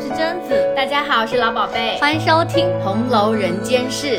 [0.00, 4.16] 是贞子，大家好，我是老宝贝，欢迎收听《红楼人间事》。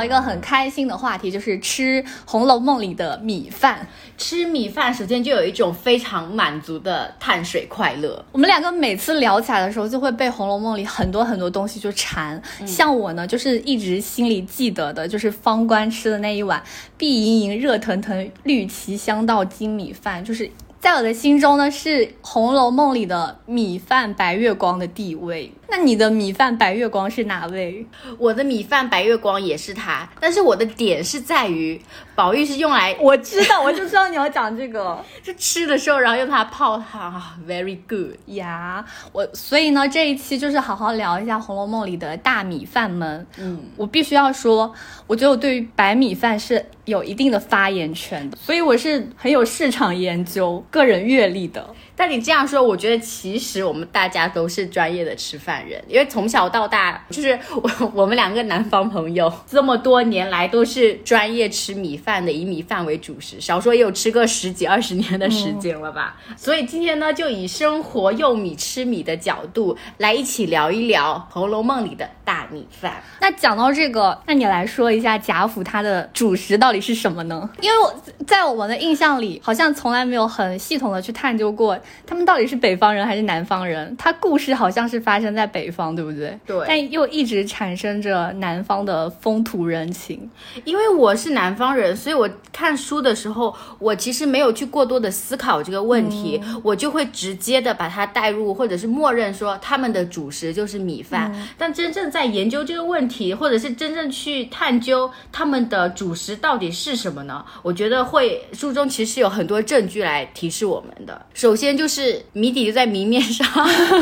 [0.00, 3.86] 聊一个很开心的话题，就是吃《红楼梦》里的米饭。
[4.16, 8.24] 吃米饭，首先就有一种非常满足的碳水快乐。
[8.32, 12.40] 我们两个每次聊起来的时候，就会被《红楼梦》里很多很多东西就馋。
[12.66, 16.62] 像我呢，就是一直心里记得的，就是方官吃的那一碗
[16.96, 25.52] 碧莹莹、热腾腾、绿旗香道金米饭，就是在我的心中呢，是《红楼梦》里的米饭白月光的地位。
[25.70, 27.86] 那你的米饭白月光是哪位？
[28.18, 31.80] 我的米饭白月光也是他，但是我的点是在于，
[32.14, 38.84] 宝玉是用来我知道，我就知道你要讲这个， 就吃的时候，然后用它泡它，very good 呀。
[39.12, 43.26] 我所以呢，这一期就是好好聊一下《红楼梦》里的大米饭们。
[43.38, 44.74] 嗯，我必须要说，
[45.06, 51.64] 我觉得我对于白米饭是有一定的发言权的，所以我是很有市场研究、个人阅历的。
[52.00, 66.16] 但你这样说，我觉得其实我们大家都是专业的吃饭人，因为从小到大，就是我我们两个南方朋友这么多年来都是专业吃米饭的，以米饭为主食，少说也有吃个十几二十年的时间了吧。
[66.38, 72.94] 所以今天呢，就以生活用米吃米的角度来一起聊一聊《红楼梦》里的大米饭。
[73.20, 77.50] 那讲到这个，那你来说一下贾府它的主食到底是什么呢？
[77.60, 77.94] 因为我
[78.26, 81.78] 在我们的印象里，好像从来没有很系统的去探究过。
[82.06, 83.96] 他们到底是北方人还是南方人？
[83.96, 86.38] 他故事好像是发生在北方，对不对？
[86.46, 86.64] 对。
[86.66, 90.28] 但又一直产生着南方的风土人情。
[90.64, 101.32] 因为我是南方人，所以我看书的时候，我其实没有去过多的思考这个问题，我就会直接的把它带入，或者是默认说他们的主食就是米饭。
[101.56, 107.44] 但真正在研究这个问题，或者是真正去探究他们的主食到底是什么呢？
[107.62, 111.26] 我觉得会书中其实有很多证据来提示我们的。
[111.34, 112.20] 首先就是。
[112.32, 113.46] 谜底就在谜面上，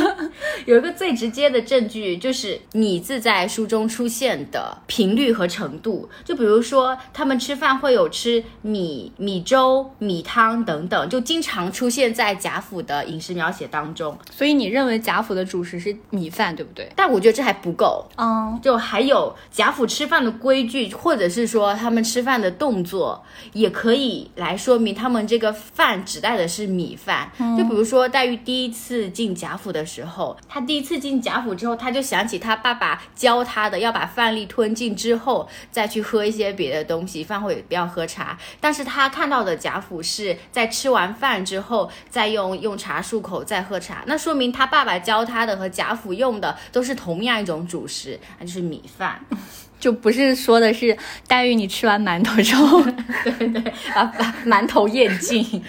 [0.67, 6.09] 有一个最直接的证据，就是“米”字在书中出现的频率和程度。
[6.25, 14.17] 就比如说，他们吃饭会有吃米、米粥、米汤等等，就经常出现在贾府的饮食描写当中。
[14.31, 16.91] 所以你认为贾府的主食是米饭，对不对？
[16.95, 18.07] 但我觉得这还不够。
[18.17, 27.33] 嗯，就还有贾府吃饭的规矩，或者是说他们吃饭的动作，也可以来说明他们这个饭指代的是米饭。
[27.57, 27.89] 就比如。
[27.89, 38.37] 说黛玉第一次进贾府的时候，她第一次进贾府之后，她就想起她爸爸教她的，要把饭粒吞进之后再去喝一些别的东西，饭后也不要喝茶。
[38.61, 49.19] 但是她看到的贾府是在吃完饭之后再用用茶漱口再喝茶，那说明她爸爸教她的和贾府用的都是同样一种主食，那就是米饭，
[49.81, 50.95] 就不是说的是
[51.27, 52.83] 黛玉你吃完馒头之后，
[53.25, 55.65] 对对， 把馒头咽尽。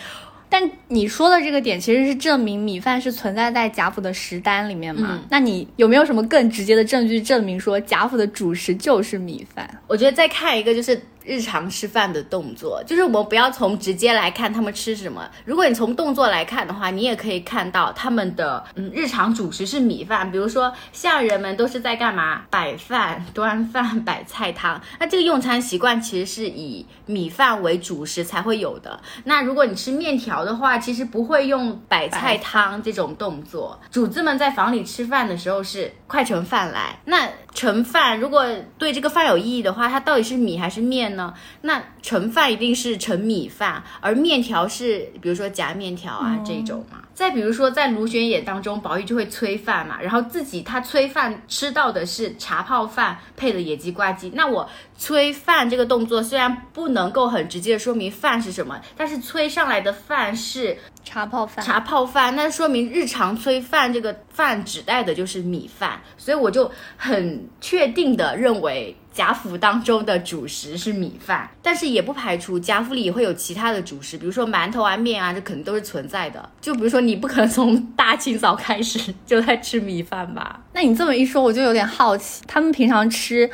[0.51, 5.22] 但你说的这个点其实是证明米饭是存在在贾府的食单里面嘛？
[5.29, 9.81] 那你有没有什么更直接的证据证明说贾府的主食就是米饭？
[9.88, 11.01] 我觉得再看一个就是。
[11.25, 15.29] 日常吃饭的动作，就是我们不要从直接来看他们吃什么。
[15.45, 20.31] 如果你从动作来看的话，你也可以看到他们的嗯日常主食是米饭。
[20.31, 22.45] 比如说下人们都是在干嘛？
[22.50, 24.81] 摆饭、端饭、摆菜汤。
[25.00, 29.00] 那这个用餐习惯其实是以米饭为主食才会有的。
[29.25, 33.79] 那如果你吃面条的话，其实不会用摆菜汤这种动作。
[33.91, 37.00] 主子们在房里吃饭的时候是快盛饭来。
[37.06, 38.45] 那盛饭如果
[38.78, 41.34] 对这个饭有意义的话，它到底是米还是面呢？
[41.62, 47.00] 那盛饭一定是盛米饭，而面条是比如说夹面条啊这种嘛。
[47.19, 54.31] 再比如说在卢玄野当中，宝玉就会催饭嘛，然后自己他催饭吃到的是茶泡饭配的野鸡挂鸡。
[54.34, 68.95] 那我催饭这个动作虽然不能够很直接的说明饭是什么，但是催上来的饭是茶泡饭，茶泡饭，那说明日常催饭这个饭指代的就是米饭，所以我就很确定的认为。
[69.19, 76.50] 贾府当中的主食是米饭，但是也不排除贾府里也会有其他的主食，比如说馒头啊、面啊，这肯定都是存在的。
[76.62, 80.62] 就比如说，你不可能从大清早开始就在吃米饭吧？
[80.71, 83.50] 那你这么一说，我就有点好奇，他们平常吃，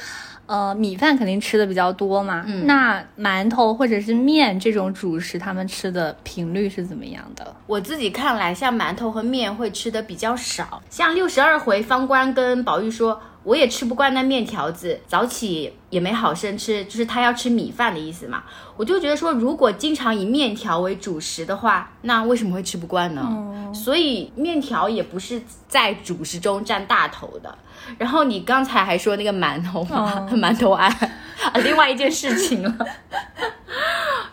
[0.46, 2.44] 呃，米饭肯定吃的比较多嘛？
[2.46, 7.56] 嗯，那馒头或者是面这种主食，他们吃的频率是怎么样的？
[7.66, 10.84] 我自己看来，像馒头和面会吃的比较少。
[10.92, 13.20] 像六十二回，方官跟宝玉说。
[13.46, 18.44] 我也吃不惯那面条子，早起也没好生吃，就是他要吃米饭的意思嘛。
[18.76, 23.72] 我就觉得说，如果经常以面条为主食的话，那为什么会吃不惯呢？
[23.74, 27.58] 所以面条也不是在主食中占大头的。
[28.00, 32.76] 然后你刚才还说那个馒头嘛， 馒头案啊，另外一件事情了。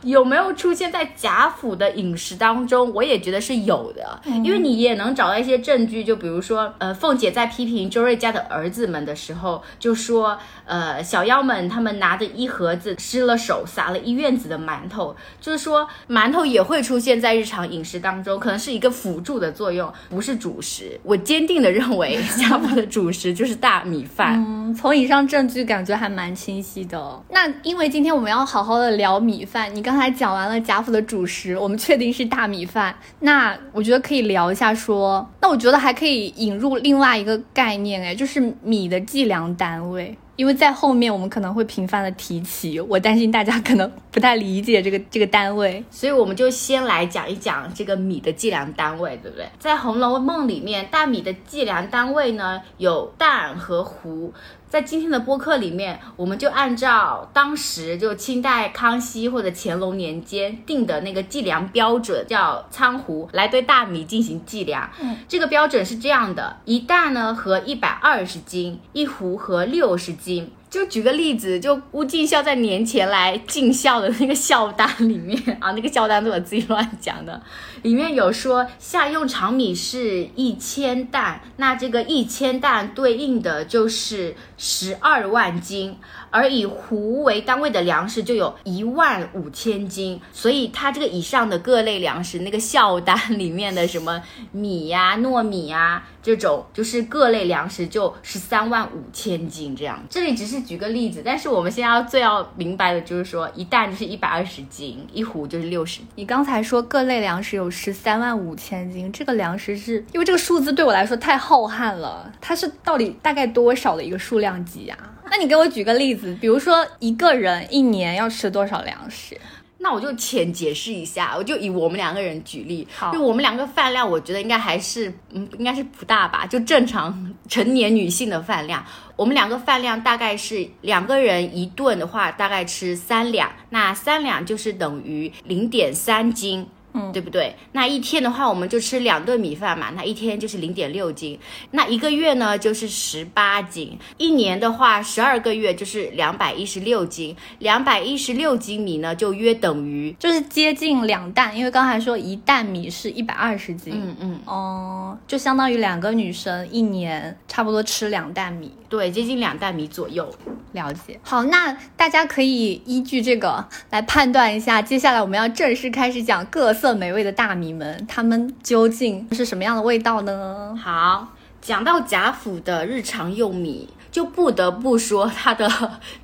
[0.03, 2.93] 有没有出现在贾府的饮食当中？
[2.93, 6.03] 我也觉得是有的，因为你也能找到一些证据。
[6.03, 20.99] 就比如说，呃，凤姐在批评周瑞家的儿子们的时候，就说，呃，小妖们他们拿着一盒子湿了手，撒了一院子的馒头，就是说馒头也会出现在日常饮食当中，可能是一个辅助的作用，不是主食。
[21.05, 24.35] 我坚定的认为，贾府的主食就是大米饭。
[24.45, 27.23] 嗯，从以上证据感觉还蛮清晰的。
[27.29, 29.92] 那因为今天我们要好好的聊米饭，你刚。
[29.93, 32.97] 刚才讲完了贾府的主食，我们确定是大米饭。
[33.21, 40.17] 那我觉得可以聊一下，说那我觉得还可以引入另外一个概念，哎，就是米的计量单位。
[40.37, 49.47] 因为在后面我们可能会频繁的提起，我担心大家可能不太理解这个这个单位， 所以我们就先来讲一讲这个米的计量单位，对不对？
[49.59, 54.33] 在《红楼梦》里面，大米的计量单位呢有担和斛。
[54.73, 64.89] 在今天的播客里面，我们就按照当时就清代康熙或者乾隆年间定的那个计量标准，叫仓壶，来对大米进行计量。
[64.99, 70.51] 嗯，这个标准是这样的：一担呢和一百二十斤，一壶和六十斤。
[70.73, 77.43] 就举个例子，就乌进孝在年前来进孝的那个孝单里面 啊，那个孝单是我自己乱讲的，
[77.83, 85.99] 里面有说夏用长米是一千担，那这个一千担对应的就是十二万斤。
[86.33, 94.21] 而以斛为单位的粮食就有一万五千斤，所以它这个以上的各类粮食，那个孝单 里面的什么
[94.51, 100.03] 米呀、糯米呀这种，就是各类粮食就十三万五千斤这样。
[100.09, 106.01] 这里只是举个例子，但是我们现在要最要明白的就是说，一担就是一百二十斤，一斛就是六十。
[106.15, 114.97] 你刚才说各类粮食有十三万五千斤，这个粮食是因为这个数字对我来说太浩瀚了，它是到底大概多少的一个数量级呀？
[115.35, 119.35] 那你给我举个例子，比如说一个人一年要吃多少粮食？
[119.79, 128.85] 那我就浅解释一下，我就以我们两个人举例，好，就我们两个饭量，我觉得应该还是，嗯，应该是不大吧，就正常成年女性的饭量，
[129.17, 136.69] 我们两个饭量大概是两个人一顿的话，大概吃三两，那三两就是等于零点三斤。
[136.95, 137.55] 嗯，对不对？
[137.73, 141.39] 那一天的话，我们就吃两顿米饭嘛，那一天就是零点六斤。
[141.71, 143.99] 那一个月呢，就是十八斤。
[144.19, 147.35] 一年的话，十二个月就是两百一十六斤。
[147.59, 153.95] 两百一十六斤米呢，就约等于就是接近两担，因为刚才说一担米是一百二十斤。
[153.97, 158.71] 嗯嗯，哦，就相当于两个女生一年差不多吃两担米。
[158.93, 160.31] 对，接近两袋米左右。
[160.73, 161.19] 了解。
[161.23, 166.71] 好，那大家可以依据这个来判断一下，接下来我们要正式开始讲各。
[166.75, 170.77] 色美味的大米们，它们究竟是什么样的味道呢？
[170.83, 171.29] 好，
[171.61, 175.71] 讲到贾府的日常用米，就不得不说它的，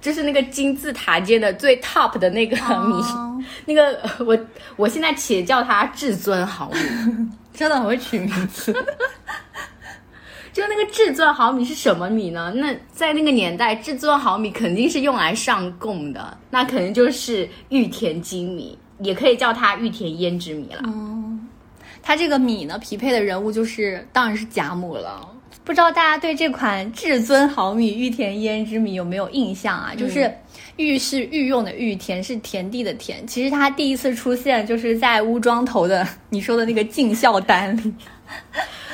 [0.01, 3.05] 就是那个金字塔尖的最 top 的那个米，
[3.67, 4.37] 那个我
[4.75, 8.75] 我现在且叫它至尊好米， 真的很会取名字。
[10.53, 12.53] 就那个至尊好米是什么米呢？
[12.57, 18.79] 那在那个年代，至尊好米肯定是用来上供的，那肯定就是玉田精米。
[19.01, 20.81] 也可以叫它玉田胭脂米了。
[20.85, 21.47] 嗯，
[22.03, 25.25] 它这个米呢，匹配的人物就是当然是贾母了。
[25.65, 29.95] 不知道大家对这款至尊好米玉田胭脂米有没有印象啊？
[29.97, 30.29] 就是
[30.79, 33.25] 玉是御用的玉，田是田地的田。
[33.25, 37.95] 其实它第一次出现就是在乌庄头的你说的那个进孝单里。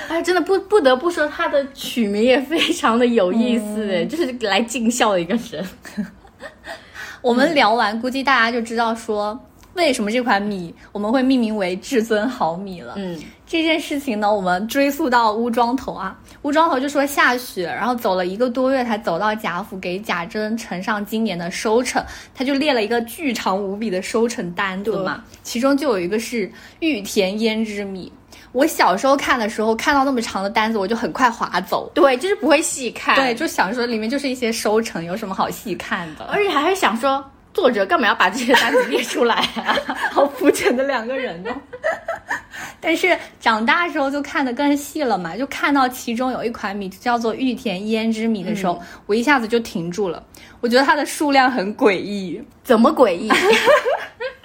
[0.09, 5.67] 哎，真的不不得不说，它的取名也非常的有意思，就是来尽孝的一个人。
[7.23, 9.39] 我们聊完，估计大家就知道说。
[9.75, 12.95] 为什么这款米我们会命名为至尊好米了？
[12.97, 22.01] 嗯，这件事情呢，我们追溯到乌庄头啊，乌庄头就说下雪，然后走了一个多月才走到贾府，给贾珍呈上今年的收成，
[22.33, 28.13] 他就列了一个巨长无比的收成单子嘛，其中就有一个是玉田胭脂米。
[28.55, 37.23] 我小时候看的时候，看到那么长的单子，我就很快划走，对，就是不会细看，对，就想说里面就是一些收成，有什么好细看的，而且还会想说。
[37.53, 39.79] 作者干嘛要把这些单子列出来啊？
[40.11, 41.55] 好肤浅的两个人哦。
[42.81, 50.21] 但是长大之后就看得更细了嘛，就看到其中有一款米叫做玉田胭脂米的时候，我一下子就停住了。
[50.61, 53.31] 我觉得它的数量很诡异，怎么诡异？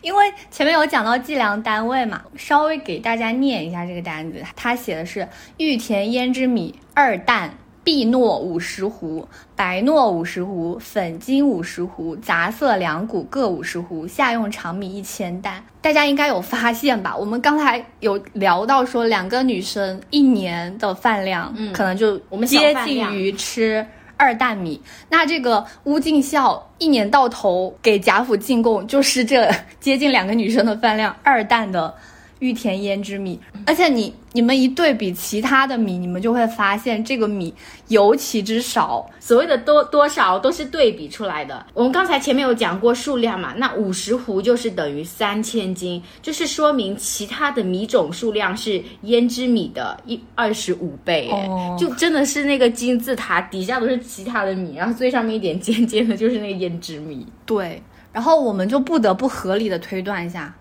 [0.00, 7.52] 因为前面有讲到计量单位嘛，稍微给大家念一下这个单子，它写的是玉田胭脂米二担。
[7.84, 9.24] 碧糯五十斛，
[9.56, 15.64] 白糯五十斛，粉金五十斛，杂色两谷各五十斛，下用长米一千担。
[15.80, 17.16] 大家应该有发现吧？
[17.16, 23.86] 我们刚才有聊到说，两个女生一年的饭量，嗯可能就我们接近于吃
[24.18, 24.82] 二担米。
[25.08, 31.94] 那这个乌进孝一年到头给贾府进贡，就是这接近两个女生的饭量，二担的
[32.40, 33.38] 玉田胭脂米。
[33.66, 37.52] 而且你你们一对比其他的米，你们就会发现这个米
[37.88, 39.08] 尤其之少。
[39.20, 41.66] 所谓的多多少都是对比出来的。
[41.74, 51.30] 我们刚才前面有讲过数量嘛，那五十斛就是等于三千斤，就是说明其他的米种数量是胭脂米的一二十五倍，
[51.78, 57.26] 就真的是那个金字塔底下都是其他的米，然后最上面一点尖尖的就是那个胭脂米。
[57.44, 60.54] 对，然后我们就不得不合理的推断一下，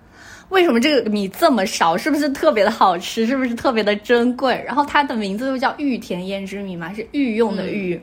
[0.49, 1.97] 为什么这个米这么少？
[1.97, 3.25] 是不是特别的好吃？
[3.25, 4.63] 是不是特别的珍贵？
[4.65, 8.01] 然后它的名字又叫玉田胭脂米嘛，是御用的御，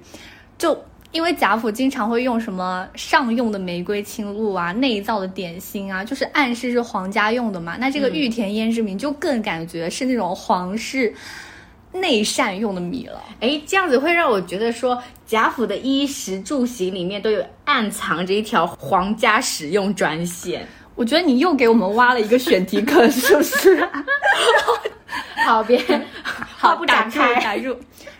[0.59, 0.79] 就。
[1.13, 7.77] 因为贾府经常会用什么上用的玫瑰青露啊，内造的点心啊，就是暗示是皇家用的嘛。
[7.79, 11.15] 那这个玉田胭脂米就更感觉是那种皇室
[11.93, 13.23] 内膳用的米了。
[13.39, 20.67] 哎，这样子会让我觉得说，贾府的衣食住行里面都有暗藏着一条皇家使用专线。
[20.95, 23.89] 我觉得你又给我们挖了一个选题坑， 是不是？
[25.47, 25.79] 好，别
[26.57, 27.35] 好不展开。
[27.41, 27.77] 打住。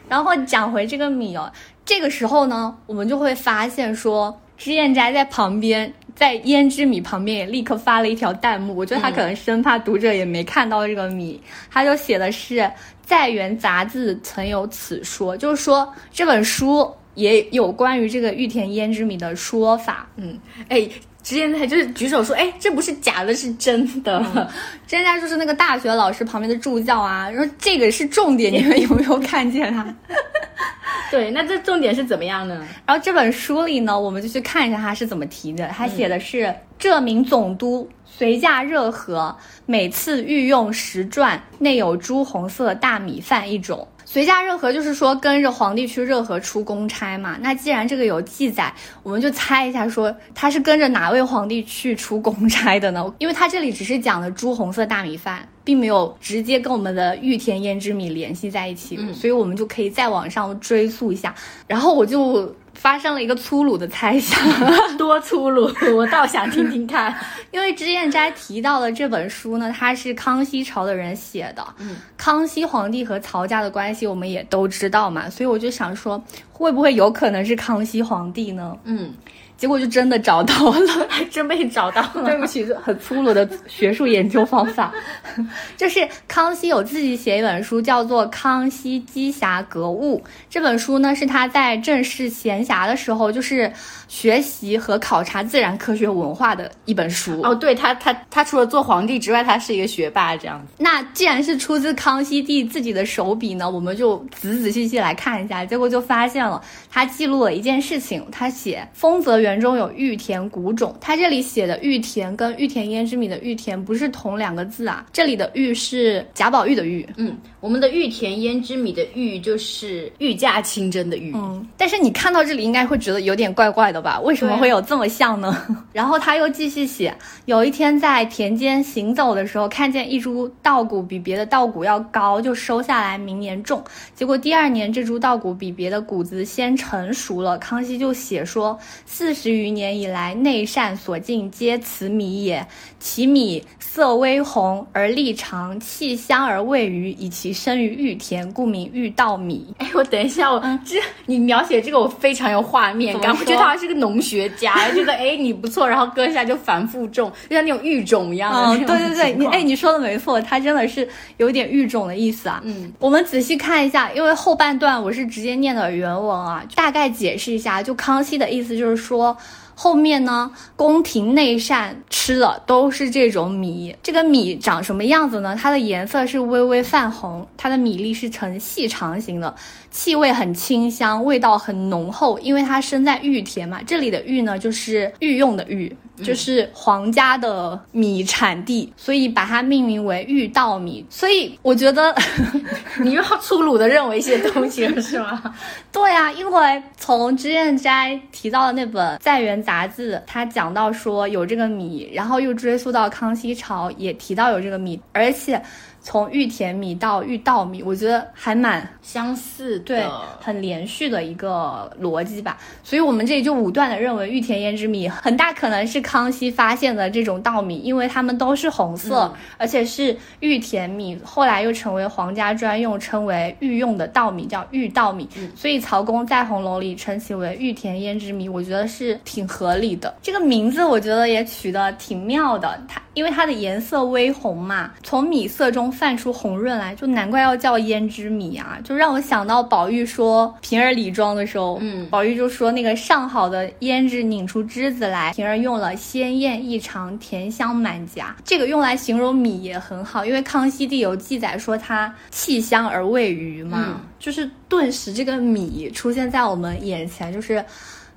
[0.09, 1.51] 然后讲回这个米哦，
[1.85, 8.77] 这个时候呢，我们就会发现说，脂砚斋在旁边，在胭脂米旁边也立刻发了一条弹幕。
[8.77, 11.41] 我觉得他可能生怕读者也没看到这个米，
[11.71, 12.59] 他就写的是
[13.03, 20.07] 《在园杂志》曾有此说，就是说这本书也有关于这个玉田胭脂米的说法。
[20.17, 20.39] 嗯，
[20.69, 20.87] 哎，
[21.25, 24.23] 之前他就是举手说，哎，这不是假的，是真的。
[24.87, 29.85] 甄家就是那个大学老师旁边的助教啊，然后这个是重点，你们有没有看见他？
[31.11, 32.63] 对，那这重点是怎么样呢？
[32.85, 35.67] 然后这本书里呢，我们就去看一下他是怎么提的。
[35.69, 43.89] 他写的是：这名总督随驾热河，每次御用十转，内有朱红色大米饭一种。
[44.15, 47.37] 随驾热河就是说跟着皇帝去热河出公差嘛。
[47.41, 53.05] 那既然这个有记载，我们就猜一下，说他是跟着哪位皇帝去出公差的呢？
[53.19, 61.35] 因为他这里只是讲了朱红色大米饭，并没有直接跟我们的御田胭脂米联系在一起，所以我们就可以再往上追溯一下。
[61.67, 64.39] 然后我就发生了一个粗鲁的猜想，
[64.99, 67.15] 多粗鲁， 我倒想听听看。
[67.51, 78.77] 因为脂砚斋提到的这本书呢，它是康熙朝的人写的，嗯，康熙皇帝和曹家的关系我们也都知道嘛，所以我就想说，会不会有可能是康熙皇帝呢？
[78.85, 79.13] 嗯，
[79.57, 80.81] 结果就真的找到了。
[81.09, 82.25] 还真被找到了。
[82.25, 84.93] 对不起，这很粗鲁的学术研究方法，
[85.77, 90.19] 就是康熙有自己写一本书，叫做《康熙机侠格物》。
[90.51, 93.73] 这本书呢，是他在正式闲暇的时候，就是
[94.15, 97.41] 学习和考察自然科学文化的一本书。
[97.43, 100.73] 哦，对他，他他除了做皇帝之外，他是一个学霸，这样子。
[100.79, 105.65] 那既然是出自康熙帝自己的手笔呢，我们就仔仔细细来看一下。
[105.65, 117.05] 结果就发现了，他记录了一件事情，他写丰泽园中有玉田谷种，他这里写的玉田跟玉田胭脂米的玉田不是同两个字啊，这里的玉是贾宝玉的玉。
[117.17, 121.33] 嗯，我们的玉田胭脂米的玉就是御驾亲征的御。
[121.35, 124.21] 嗯，但是你看到这里应该会觉得有点怪怪的吧？
[124.21, 125.67] 为什么会有这么像呢？
[125.91, 127.17] 然后他又继续写，
[127.47, 133.83] 有一天在田间行走的时候，看见一株稻谷比别的稻谷要高，就收下来明年种。
[134.15, 142.67] 结果第二年这株稻谷比别的谷子先成熟了，康熙就写说：四十余年以来，内膳所进皆此米也。
[142.99, 149.73] 其米色微红而粒长，气香而味余，以其生于玉田，故名玉稻米。
[149.79, 150.97] 哎，我等一下，我、这
[151.27, 162.61] 你描写这个我非常有画面感，我觉得他是个农学家， 觉得哎你不错，然后割下就反复种，就像那种育种一样的嗯，对对对，你哎，你说的没错，它真的是有点育种的意思啊。
[162.65, 169.37] 嗯，我们仔细看一下，因为后半段我是直接念的原文啊，大概解释一下，就康熙的意思就是说。
[169.75, 173.95] 后面呢，宫廷内膳吃的都是这种米。
[174.03, 175.57] 这个米长什么样子呢？
[175.61, 179.55] 它的颜色是微微泛红，它的米粒是呈细长形的，
[179.95, 182.37] 气味很清香，味道很浓厚。
[182.41, 191.07] 因为它生在玉田嘛，这里的玉呢就是御用的玉，就是皇家的米产地，所以把它命名为玉稻米。
[191.09, 192.13] 所以我觉得，
[193.01, 195.55] 你又要粗鲁的认为一些东西了是吗？
[195.93, 205.63] 对啊，因为从知燕斋提到的那本《在园杂志》，他讲到说有这个米，然后又追溯到康熙朝也提到有这个米，而且
[206.05, 210.05] 从玉田米到玉稻米，我觉得还蛮相似，对，
[210.39, 212.59] 很连续的一个逻辑吧。
[212.83, 225.27] 所以我们这里就武断的认为玉田胭脂米很大可能是康熙发现的这种稻米，因为它们都是红色，而且是玉田米，后来又成为皇家专用，称为御用的稻米，叫玉稻米。
[225.57, 230.15] 所以曹公在红楼里称其为玉田胭脂米，我觉得是挺合理的。
[230.21, 238.79] 这个名字我觉得也取得挺妙的，它因为它的颜色微红嘛，从米色中泛出红润来，就难怪要叫胭脂米啊！
[238.83, 248.37] 就让我想到宝玉说平儿理妆的时候，嗯，宝玉就说那个上好的胭脂拧出汁子来，平儿用了鲜艳异常，甜香满颊。
[248.45, 257.65] 这个用来形容米也很好，因为康熙帝有记载说它气香而味余嘛，就是顿时这个米出现在我们眼前，就是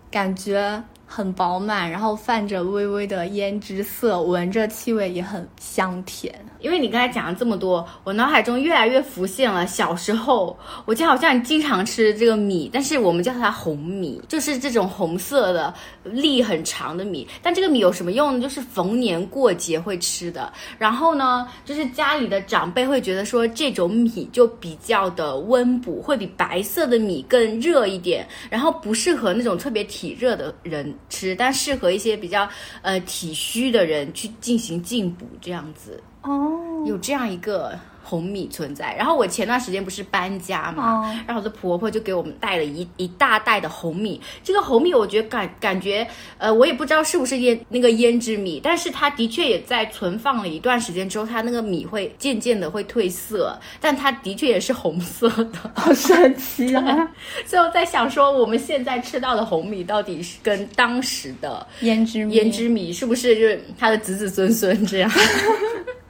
[0.09, 0.83] 感觉。
[1.09, 6.35] 很饱满，然后泛着微微的胭脂色，闻着气味也很香甜。
[6.67, 17.25] 因为你刚才讲了这么多，我脑海中越来越浮现了小时候，我记得好像经常吃这个米，但是我们叫它红米，就是这种红色的粒很长的米。
[17.41, 18.41] 但这个米有什么用呢？
[18.41, 20.51] 就是逢年过节会吃的。
[20.77, 30.93] 然后呢，就是家里的长辈会觉得说这种米就比较的温补，会比白色的米更热一点，然后不适合那种特别体热的人。
[31.07, 32.45] 吃，但适合一些比较
[32.81, 37.77] 呃体虚的人去进行进补，这样子哦，有这样一个。
[38.09, 44.21] 红米存在，然后我前段时间不是搬家嘛，然后我的婆婆就给我们带了一一大袋的红米。
[44.41, 46.07] 这个红米我觉得感感觉，
[46.37, 57.11] 呃，我也不知道是不是胭那个胭脂米，但是它的确也在存放了一段时间之后，它那个米会渐渐的会褪色，但它的确也是红色的， 好神奇啊！
[57.45, 65.11] 所以我在想说，我们现在吃到的红米到底是跟当时的胭脂胭脂米是不是就是它的子子孙孙这样？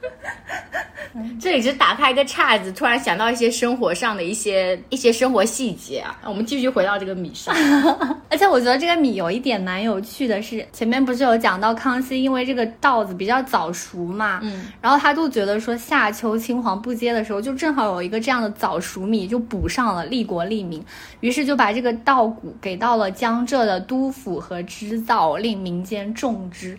[1.40, 6.16] 这里是打开一个岔子，突然想到一些生活上的一些一些生活细节啊。
[6.24, 7.54] 我们继续回到这个米上，
[8.28, 20.84] 而且我觉得这个米有一点蛮有趣的是，前面不是有讲到康熙因为这个稻子比较早熟嘛，嗯，然后他就觉得说夏秋青黄不接的时候，就正好有一个这样的早熟米，就补上了利国利民，
[21.20, 26.78] 于是就把这个稻谷给到了江浙的督府和织造，令民间种之。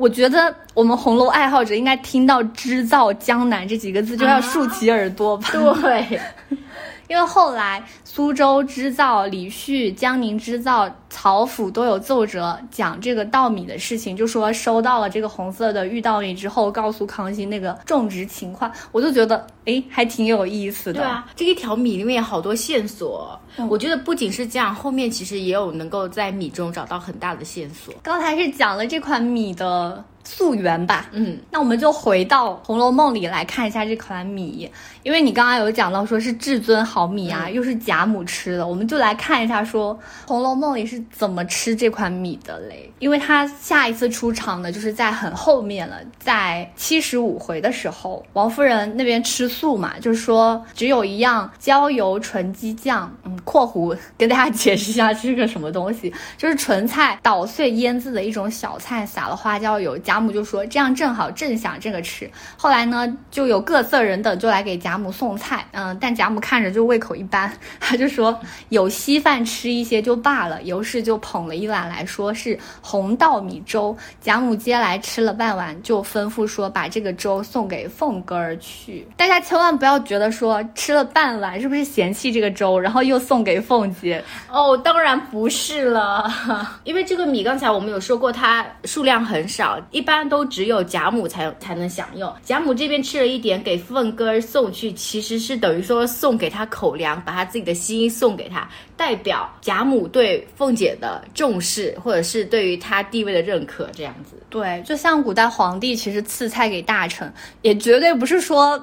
[0.00, 5.50] 我觉得我们红楼爱好者应该听到“织造江南”这几个字就要竖起耳朵吧？
[5.82, 6.18] 对。
[7.06, 21.00] 因为后来苏州织造、李旭、江宁织造、曹府都有奏折讲这个稻米的事情，就说收到了这个红色的玉稻米之后，告诉康熙那个种植情况，我就觉得哎，还挺有意思的。
[21.00, 23.38] 对啊，这一条米里面有好多线索。
[23.68, 27.92] 我觉得不仅是这样，后面其实也有能够在米中找到很大的线索。
[28.02, 30.02] 刚才是讲了这款米的。
[30.22, 34.70] 溯源吧，嗯，那我们就回到《红楼梦》里来看一下这款米，
[35.02, 39.94] 因为你刚刚有讲到说是至尊好米啊，又是贾母吃的，我们就来看一下说
[40.28, 42.90] 《红楼梦》里是怎么吃这款米的嘞。
[42.98, 62.30] 因为他下一次出场呢，就是在很后面了，在七十五回的时候，王夫人那边吃素嘛，就是说只有一样焦油纯鸡酱，嗯，括弧跟大家解释一下这是个什么东西，就是纯菜捣碎腌制的一种小菜，撒了花椒油，贾母就说这样正好，正想这个吃。
[62.56, 72.58] 后来呢，就有各色人等就来给贾母送菜，嗯，但贾母看着就胃口一般， 他就说有稀饭吃一些就罢了，有是就捧了一碗来说是。
[72.82, 79.06] 红稻米粥，贾母接来吃了半碗，就吩咐说把这个粥送给凤哥儿去。
[79.16, 86.28] 大家千万不要觉得说吃了半碗是不是嫌弃这个粥，然后又送给凤姐哦，当然不是了，
[86.84, 92.32] 因为这个米刚才我们有说过，它数量很少，一般都只有贾母才才能享用。
[92.42, 102.80] 贾母这边吃了一点，给凤哥儿送去，其实是等于说送给他口粮，把他自己的心送给他，代表贾母对凤姐的重视，或者是对于。
[102.80, 108.82] 他地位的认可，这样子，对，就像古代皇帝其实赐菜给大臣，也绝对不是说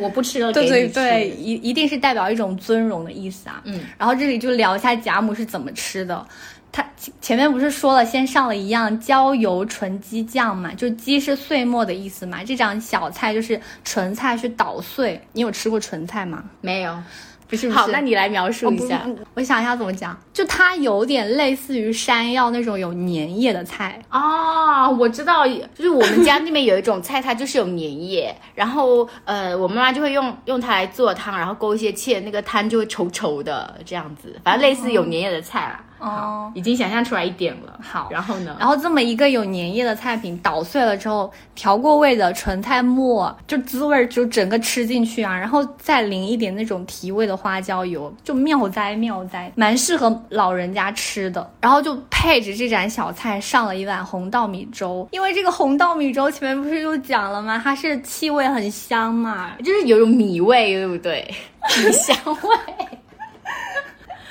[0.00, 3.60] 我不吃了， 对对对，一一定是代表一种尊荣的意思啊。
[3.64, 6.26] 嗯，然后这里就聊一下贾母是怎么吃的。
[6.72, 6.84] 他
[7.20, 15.20] 前面不是说了，先上了一样焦油纯鸡酱嘛，就鸡是碎末的意思嘛，这张小菜就是纯菜去捣碎。
[15.32, 16.44] 你有吃过纯菜吗？
[16.60, 16.98] 没有。
[17.48, 19.06] 不是好，那你来描述一下。
[19.34, 24.88] 我想一下怎么讲，就它有点类似于山药那种有粘液的菜啊。
[24.90, 34.34] 我知道，就是我们家那边有一种菜，它就是有粘液，然后呃，我妈妈就会用用它来做汤，然后勾一些芡，那个汤就会稠稠的这样子。
[34.42, 35.84] 反正类似有粘液的菜啦。
[35.98, 37.78] 哦，已经想象出来一点了。
[37.82, 38.56] 好然后呢？
[38.58, 51.50] 然后这么一个有粘液的菜品捣碎了之后，调过味的纯菜末就滋味儿就整个吃进去啊，然后再淋一点那种提味的花椒油，就妙哉妙哉，蛮适合老人家吃的。
[51.60, 57.60] 然后就配着这盏小菜上了一碗红稻米粥，因为这个红稻米粥前面不是就讲了吗？
[57.62, 61.26] 它是气味很香嘛，就是有种米味，对不对？
[61.84, 62.98] 米香味。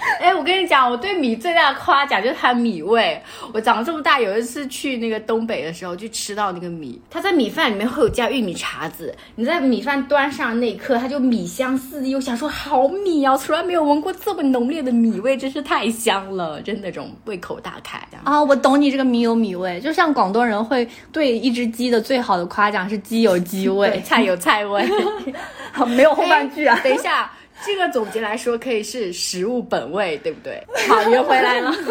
[0.21, 3.21] 哎，我跟你讲，我对米最大的夸奖就是它米味。
[3.53, 9.13] 我长这么大有一次去那个东北的时候，就吃到那个米，它在米饭里面会有加玉米碴子。
[9.35, 12.15] 你在米饭端上那一刻，它就米香四溢。
[12.15, 13.35] 我想说，好米啊！
[13.35, 17.99] 从来没有闻过这么浓烈的米味，真是太香了，真那种胃口大开。
[18.23, 24.87] 啊，我懂你这个米有米味，就像广东人会对一只鸡的最好的夸奖是鸡有鸡 味，菜有菜味。
[25.73, 26.79] 好，没有后半句啊。
[26.83, 27.31] 等一下。
[27.63, 30.63] 这个总结来说，可以是食物本味，对不对？
[30.89, 31.71] 好，又回来了。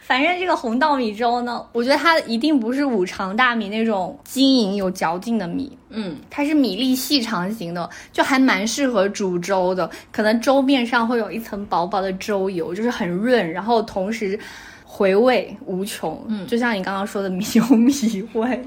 [0.00, 9.88] 反正这个红稻米粥呢，我觉得它一定不是五常大米那种晶莹有嚼劲的米，嗯，它是米粒细长型的，就还蛮适合煮粥的。
[10.10, 14.38] 可能粥面上会有一层薄薄的粥油，就是很润，然后同时。
[14.98, 17.92] 回味无穷，嗯，就像你刚刚说的米有米
[18.32, 18.60] 味，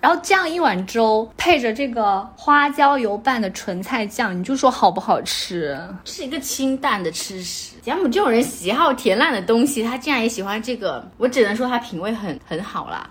[0.00, 5.78] 然后这样一碗粥配着这个花椒油拌的纯菜酱，你就说好不好吃？
[6.04, 7.76] 是一个清淡的吃食。
[7.80, 13.08] 贾母这种人喜好甜烂的东西，他竟然也喜欢这个，我只能说他品味很很好啦。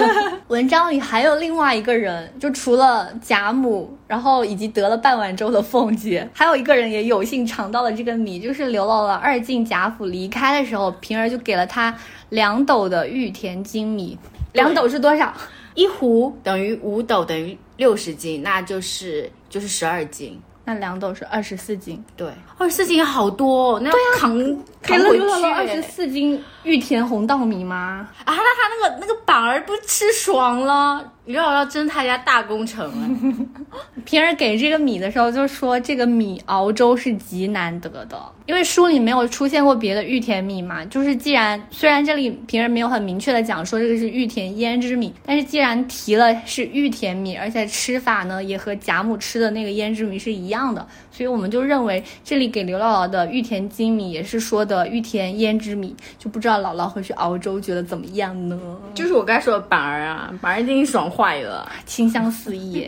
[0.48, 11.94] 文章里还有另外一个人，就除了贾母，然后以及得了半碗粥的凤姐，还有一个人也有幸尝到了这个米，就是刘姥姥二进贾府离开的时候，平儿就给了他。
[12.30, 14.18] 两斗的玉田精米，
[14.52, 15.32] 两斗是多少？
[15.74, 20.40] 一壶等于五斗，等于六十斤，那就是就是十二斤。
[20.64, 24.38] 那两斗是二十四斤，对，二十四斤好多，那对呀，扛
[24.82, 25.24] 扛回去。
[25.46, 28.06] 二十四斤玉田红稻米吗？
[28.24, 31.10] 啊，那他那个那个板儿不吃爽了。
[31.24, 33.46] 刘姥姥真他家大工程了。
[34.04, 40.82] 平儿给这个米的时候就说，这个米熬粥是极难得的，因为书里没有出现过别的玉田米嘛。
[40.86, 58.58] 就是既然虽然这里平儿没有很明确的讲说这个是玉田胭脂米，但是既然提了是玉田米，而且吃法呢也和贾母吃的那个胭脂米是一样的，所以我们就认为这里给刘姥姥的玉田精米也是说的玉田胭脂米，就不知道姥姥回去熬粥觉得怎么样呢？
[58.94, 61.08] 就是我刚才说的板儿啊，板儿一定爽。
[61.08, 62.86] 坏了， 清香四溢。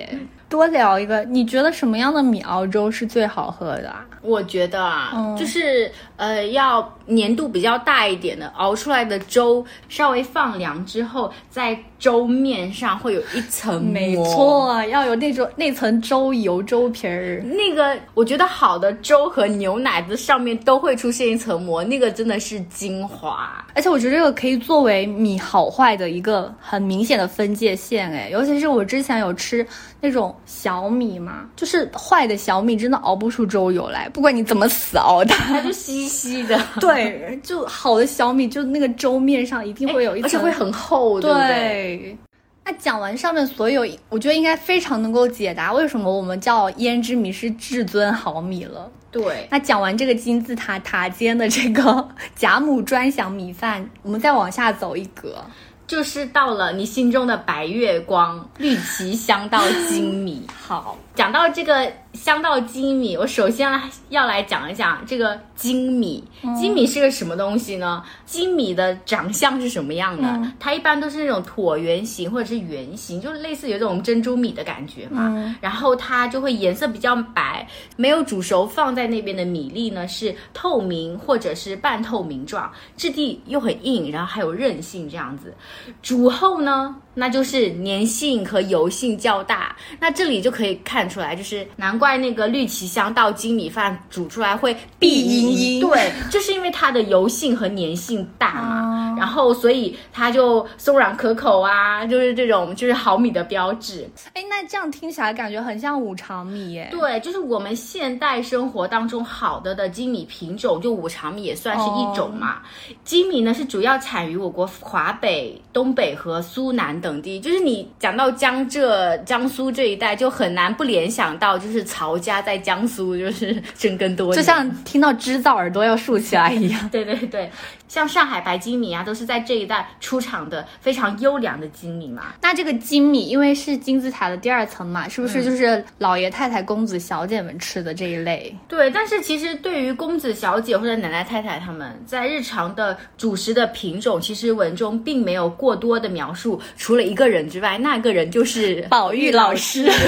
[0.50, 3.94] 多聊一个，你觉得什么样的米熬粥是最好喝的？
[4.20, 13.90] 我觉得啊，就是呃，要粘度比较大一点的，熬出来的粥稍微放凉之后，在粥面上会有一层膜。
[13.90, 17.42] 没错，要有那种那层粥油粥皮儿。
[17.42, 23.64] 那个我觉得好的粥和牛奶的上面都会出现一层膜，那个真的是精华。
[23.74, 28.12] 而且我觉得这个可以作为米好坏的一个很明显的分界线。
[28.12, 29.66] 哎，尤其是我之前有吃
[30.02, 34.06] 那种小米嘛，就是坏的小米真的熬不出粥油来。
[34.10, 36.60] 不管你怎么死熬的，它就稀稀的。
[36.80, 42.18] 对，就好的小米，就那个粥面上一定会有一层，而且会很厚，对不对？
[42.64, 48.90] 那讲完上面所有，我觉得应该非常能够解答为什么我们叫胭脂米是至尊好米了。
[49.10, 55.42] 对，那讲完这个金字塔塔尖的这个 贾母专享米饭，我们再往下走一格。
[55.88, 60.46] 就是到了你心中的白月光绿旗香到精米。
[60.54, 66.24] 好，讲到这个香稻精米，我首先来要来讲一讲这个精米。
[66.58, 68.02] 精米是个什么东西呢？
[68.24, 70.52] 精米的长相是什么样的？
[70.58, 75.54] 它一般都是那种椭圆形或者是圆形，就是类似有这种珍珠米的感觉嘛。
[75.60, 85.54] 然后它就会颜色比较白，没有煮熟放在那边的米粒呢是透明或者是半透明状，质地又很硬，然后还有韧性这样子。
[86.00, 89.76] 煮后呢，那就是粘性和油性较大。
[90.00, 95.80] 那这里就可以看出来，就是难怪那个绿旗香到精米饭煮出来会碧莹莹。
[95.80, 98.89] 对，就是因为它的油性和粘性大嘛，
[99.20, 104.08] 然后所以它就松软可口啊，就是这种就是好米的标志。
[104.34, 106.88] 哎，那这样听起来感觉很像五常米耶。
[106.90, 112.62] 对，就是我们现代生活当中好的的精米品种，就五常米也算是一种嘛。
[113.04, 115.60] 精米呢是主要产于我国华北。
[115.72, 126.88] 东北和苏南等地，就是你讲到江浙、江苏这一带，就很难不联想到，就是曹家在江苏就是生根多年，就像听到织造耳朵要竖起来一样。
[126.88, 127.50] 对对对，
[127.90, 132.34] 像上海白金米啊，都是在这一带出厂的非常优良的金米嘛。
[132.40, 138.56] 那这个金米，因为是金字塔的第二层嘛，是不是就是老爷太太、公子小姐们吃的这一类？
[138.68, 149.90] 对，但是其实对于公子小姐或者奶奶太太他们在日常的主食的品种，其实文中并没有过多的描述，除了一个人之外，那个人就是 宝玉老师。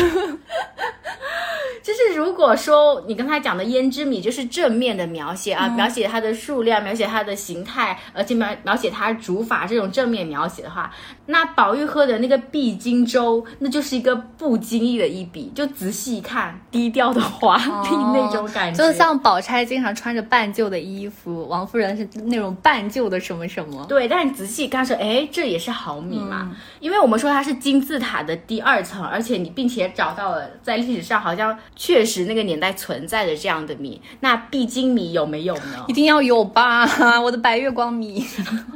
[1.82, 7.71] 就是如果说你刚才讲的胭脂米就是正面的描写啊，描写它的数量，描写它的形态，
[8.12, 10.90] 而且描描写他主法这种正面描写的话，
[11.26, 23.84] 那宝玉喝的那个碧金粥，那就是一个不经意的一笔，就仔细一看，低调的华丽 那种感觉，就是像宝钗经常穿着半旧的衣服，王夫人是那种半旧的什么什么。
[23.88, 31.56] 对，但你仔细看说，哎，这也是好米嘛，因为我们说它是金字塔的第二层，而且你并且找到了在历史上好像。
[31.74, 35.84] 确实，那个年代存在的这样的米，那碧金米有没有呢？
[35.88, 36.86] 一定要有吧，
[37.20, 38.24] 我的白月光米。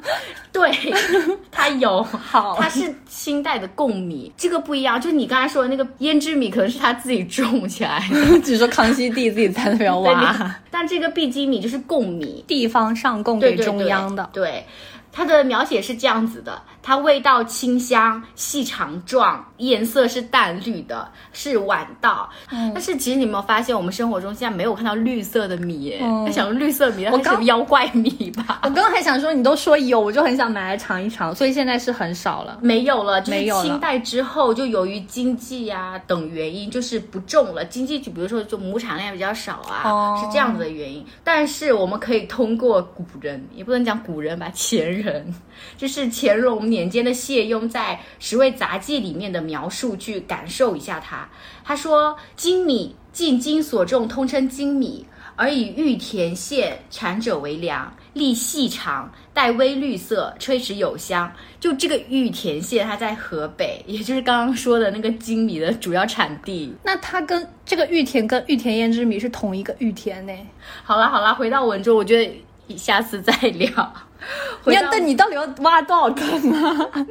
[0.53, 0.73] 对，
[1.53, 5.01] 它有，好，它是清代的贡米， 这个不一样。
[5.01, 10.57] 就是你刚才说的那个胭脂米，可能是他自己种起来的， 只是说康熙帝自己在那边挖。
[10.71, 14.29] 但这个碧鸡米就是贡米，地方上贡给中央的。
[14.33, 14.65] 对。
[15.17, 22.29] 它的描写是这样子的，它味道清香，细长状，颜色是淡绿的，是晚稻。
[22.51, 25.97] 但是其实你有没有发现，我们生活中现在没有看到绿色的米？
[26.03, 28.61] 嗯，想绿色米，我是什么妖怪米吧？
[28.65, 31.35] 我刚刚还想说，你都说有，我就很想买来尝一尝。
[31.35, 33.63] 所以现在是很少了，没有了，没有。
[33.63, 37.65] 清代之后，就由于经济啊等原因，就是不种了。
[37.65, 41.03] 经济就比如说，就亩产量比较少啊，是这样子的原因。
[41.25, 45.06] 但是我们可以通过古人，也不能讲古人吧，前人。
[45.07, 45.35] 人，
[45.79, 51.29] 这是乾隆年间的谢庸在《十味杂记》里面的描述，去感受一下它。
[51.65, 61.33] 他说：“精米，进京所种，通称精米，而以玉田县产者为良，粒细长，带微绿色，吹齿有香。
[61.61, 66.75] 就这个玉田县，它在河北，也就是刚刚说的那个精米的主要产地。
[66.85, 70.33] 那它跟这个玉田跟玉田胭脂米是同一个玉田呢？
[70.85, 73.93] 好啦好啦，回到文中，我觉得下次再聊。”
[74.65, 77.07] 你要，但你到底要挖多少坑啊？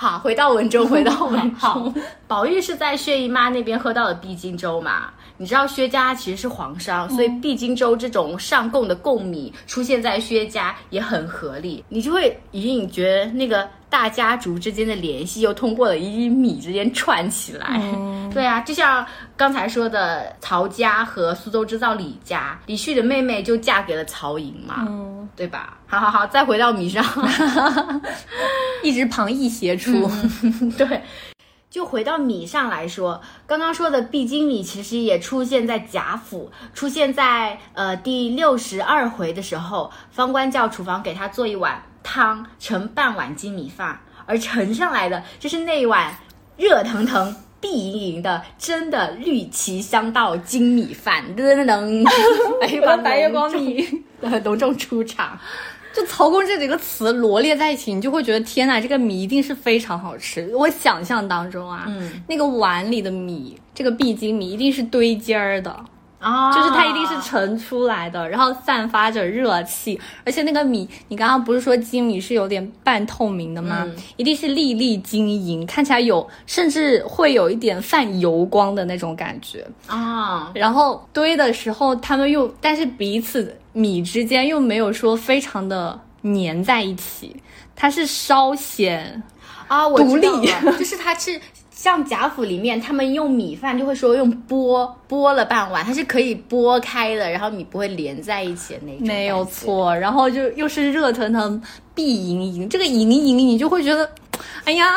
[0.00, 1.92] 好，回到文中，回到 文中。
[2.28, 5.10] 宝玉是在薛姨妈那边喝到了碧金粥嘛？
[5.36, 11.84] 你知道薛家其实是皇商，所以碧金粥这种上贡的贡米出现在薛家也很合理。
[11.88, 17.80] 你就会隐隐觉得那个大家族之间的联系又通过了一粒米之间串起来。
[18.32, 19.04] 对啊，就像
[19.36, 25.76] 刚才说的曹家和苏州织造李家，李旭的妹妹就嫁给了曹寅嘛，嗯对吧？
[25.86, 27.02] 好好好，再回到米上，
[28.82, 29.87] 一直旁逸斜出。
[30.76, 31.02] 对。
[31.70, 46.16] 就回到米上来说，刚刚说的碧金米其实也出现在贾府，出现在呃第六十二回的时候，方官叫厨房给他做一碗汤，盛半碗金米饭，而盛上来的就是那一碗
[46.56, 52.08] 热腾腾、碧莹莹的真的绿旗香道金米饭，噔噔噔，
[53.02, 53.86] 白月光米，
[54.42, 55.38] 隆重出场。
[55.94, 60.54] 就曹公这几个词罗列在一起，你就会觉得天哪，这个米一定是非常好吃。
[60.54, 65.74] 我想象当中啊，嗯，那个碗里的米，这个碧金米一定是堆尖儿的
[66.20, 73.86] 啊，就是它一定是盛出来的，然后散发着热气，而且那个米，你刚刚不是说金米是有点半透明的吗？
[74.16, 80.52] 一定是粒粒晶莹，看起来有甚至会有一点泛油光的那种感觉啊。
[80.54, 83.56] 然后堆的时候，他们又但是彼此。
[83.72, 87.36] 米之间又没有说非常的粘在一起，
[87.76, 89.22] 它是稍显
[89.68, 90.26] 啊独立，
[90.78, 99.06] 就是它是像贾府里面他们用米饭就会说用拨拨了半碗，它是可以拨开的，然后米不会连在一起的那种。
[99.06, 101.62] 没有错，然后就又是热腾腾、
[101.94, 104.10] 碧莹莹，这个莹莹你就会觉得，
[104.64, 104.92] 哎呀，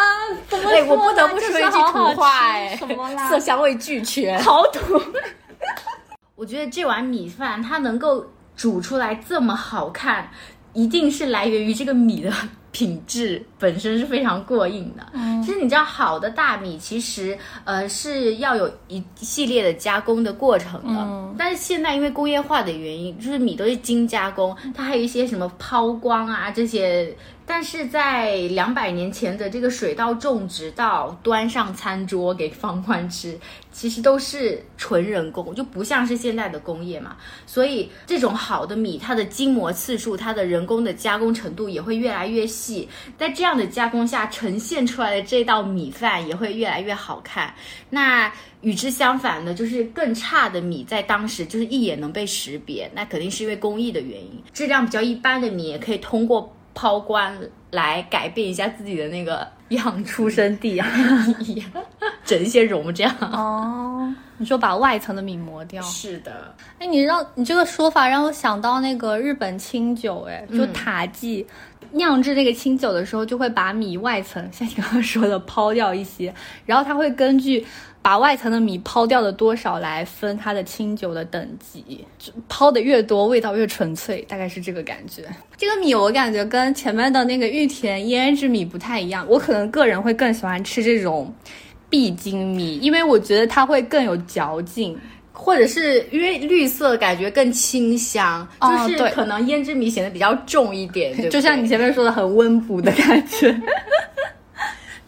[0.50, 3.30] 怎么我不得不说一句土话哎，什么啦？
[3.30, 5.00] 色香味俱全， 好土。
[6.36, 8.26] 我觉得这碗米饭它能够。
[8.56, 10.30] 煮出来这么好看，
[10.74, 12.34] 一定是来源于这个米的
[12.72, 15.06] 品质本身是非常过硬的。
[15.14, 21.02] 嗯，其实你知道，好的大米其实呃是要有一系列的加工的过程的。
[21.02, 27.16] 嗯，但是现在因为工业化的原因，就是米都是精加工，它还有一些什么抛光啊这些。
[27.44, 33.38] 但是在两百年前的这个水稻种植到端上餐桌给方官吃，
[33.74, 37.18] 其实都是纯人工，就不像是现在的工业嘛。
[37.46, 42.61] 所以这种好的米，它的筋膜次数、它的人工的加工程度也会越来越细。
[43.18, 47.54] 在这样的加工下呈现出来的这道米饭也会越来越好看。
[47.90, 54.44] 那与之相反的，就是更差的米，在当时就是一眼能被识别，那肯定是因为工艺的原因。
[54.54, 57.36] 质量比较一般的米，也可以通过抛光
[57.72, 60.88] 来改变一下自己的那个样出生地啊
[62.24, 63.16] 整一些容这样。
[63.20, 65.82] 哦，你说把外层的米磨掉？
[65.84, 66.54] 是的。
[66.80, 71.46] 哎，你让你这个说法让我想到那个日本清酒，哎，就塔记
[71.94, 76.34] 酿制那个清酒的时候，就会把米外层， 像你刚刚说的抛掉一些，
[76.66, 77.66] 然后它会根据。
[78.04, 82.04] 把外层的米抛掉的多少来分它的清酒的等级，
[82.50, 85.24] 抛的越多，味道越纯粹，大概是这个感觉。
[85.56, 91.32] 这个米我感觉跟前面的那个玉田胭脂米不太一样，我可能个人会更喜欢吃这种
[91.92, 94.98] 必精米，因为我觉得它会更有嚼劲，
[95.34, 103.56] 或者是因为绿色感觉更清香，就是可能胭脂米显得比较重一点， 就像你前面说的很温补的感觉。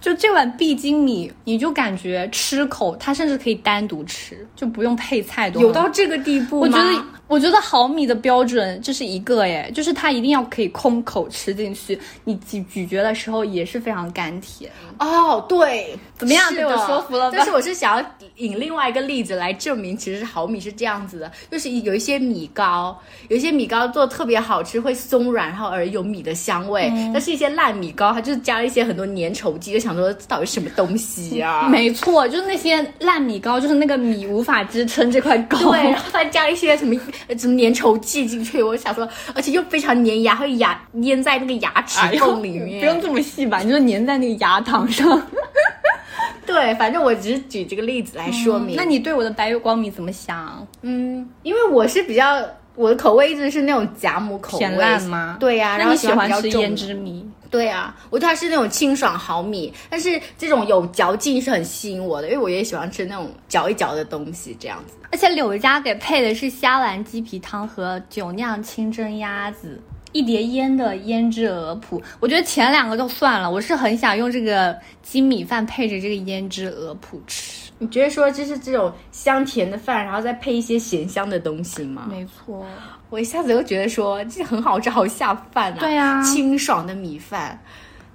[0.02, 5.48] 就这碗碧金米，你就感觉吃口，它甚至可以单独吃，就不用配菜。
[5.56, 6.68] 有到这个地步吗？
[6.68, 14.70] 我觉得，我觉得毫米的标准就是一个，哎，就是它一定要可以空口吃进去，你咀咀嚼的时候也是非常甘甜。
[15.00, 16.54] 哦，对，怎么样？
[16.54, 17.32] 被我说服了。
[17.34, 22.96] 但是我是想要引另外一个例子来证明，其实毫米是这样子的，就是有一些米糕，
[23.30, 26.92] 有一些米糕做特别好吃，会松软，然后而有米的香味。
[27.14, 29.94] 但是一些烂米糕，它就是加了一些很多粘稠剂，就想。
[29.94, 31.68] 说到底什么东西啊？
[31.70, 37.00] 没错，就是那些烂米糕，就是那个米无法支撑这块糕，对，然后再加一些什么
[37.38, 38.62] 什么粘稠剂进去。
[38.62, 42.80] 我想说，而且又非常粘牙，会牙粘在那个牙齿缝里面。
[42.82, 43.60] 不用这么细吧？
[43.60, 45.22] 你就粘在那个牙膛上。
[46.46, 48.76] 对，反正我只是举这个例子来说明。
[48.76, 50.68] 那你对我的白月光米怎么想？
[50.82, 55.38] 嗯，因为我是比较我的口味一直是那种贾母口味吗？
[55.40, 57.26] 对呀，然后喜欢吃胭脂米。
[57.50, 64.96] 对啊，我觉得它是那种清爽好米，但是这种有嚼劲是很吸引我的，因为我也喜欢吃那种嚼一嚼的东西这样子。
[65.12, 69.80] 而且柳家给配的是虾丸鸡皮汤和酒酿清蒸鸭子，
[70.12, 72.02] 一碟腌的胭脂鹅脯。
[72.20, 77.63] 我觉得前两个就算了，我是很想用这个鸡米饭配着这个胭脂鹅脯吃。
[77.80, 82.08] 你觉得说就是这种香甜的饭，然后再配一些咸香的东西吗？
[82.10, 82.66] 没错。
[83.10, 85.78] 我一下子又觉得说这很好吃，好下饭啊！
[85.80, 87.62] 对啊，清爽的米饭，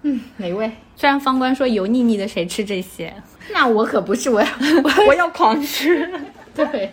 [0.03, 0.71] 嗯，美味。
[0.97, 3.15] 虽然方官说油腻腻的，谁吃这些？
[3.53, 4.49] 那我可不是，我要
[5.07, 6.11] 我要狂吃。
[6.53, 6.93] 对，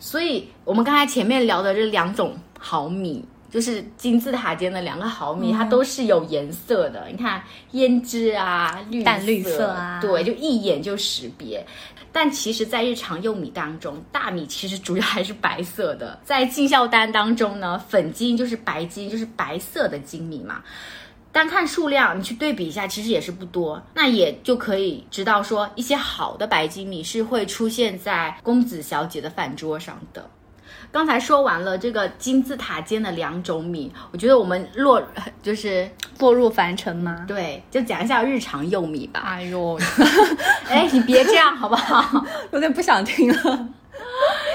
[0.00, 7.06] 所以我们刚才前面聊的这两种好米，就是金字塔尖的两个毫米，它都是有颜色的。
[7.08, 7.40] 你看
[7.72, 11.64] 胭脂啊，绿淡绿色啊，对，就一眼就识别。
[12.16, 16.18] 但其实，在日常用米当中，大米其实主要还是白色的。
[16.24, 20.62] 在进销单当中呢，粉金就是白金，就是白色的精米嘛。
[21.30, 23.82] 单看数量，你去对比一下，其实也是不多。
[23.92, 30.26] 那也就可以知道说，一些好的白金米是会出现在公子小姐的饭桌上的。
[30.90, 35.02] 刚才说完了这个金字塔尖的两种米，我觉得我们落
[35.42, 37.24] 就是落入凡尘吗？
[37.28, 39.22] 对，就讲一下日常用米吧。
[39.26, 39.78] 哎呦，
[40.68, 42.24] 哎，你别这样好不好？
[42.52, 43.68] 有点不想听了，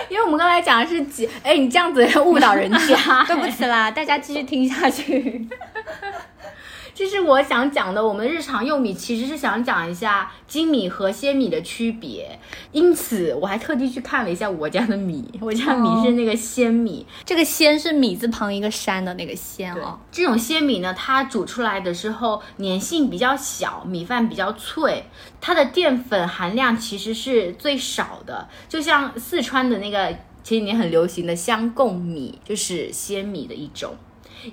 [0.10, 5.48] 因为我们刚才讲的是几，哎，你这样子误导人家， 对不起啦，大家继续听下去。
[7.02, 12.40] 这是我想讲的，我们日常用米其实是想讲一下精米和鲜米的区别，
[12.72, 19.98] 因此我还特地去看了一下我家的米，我家米是那个鲜米，这个鲜是米字旁一个山的那个鲜哦。
[20.12, 25.06] 这种鲜米呢，它煮出来的时候粘性比较小，米饭比较脆，
[25.42, 30.10] 它的淀粉含量其实是最少的，就像四川的那个
[30.44, 33.96] 前几年很流行的香贡米，就是鲜米的一种。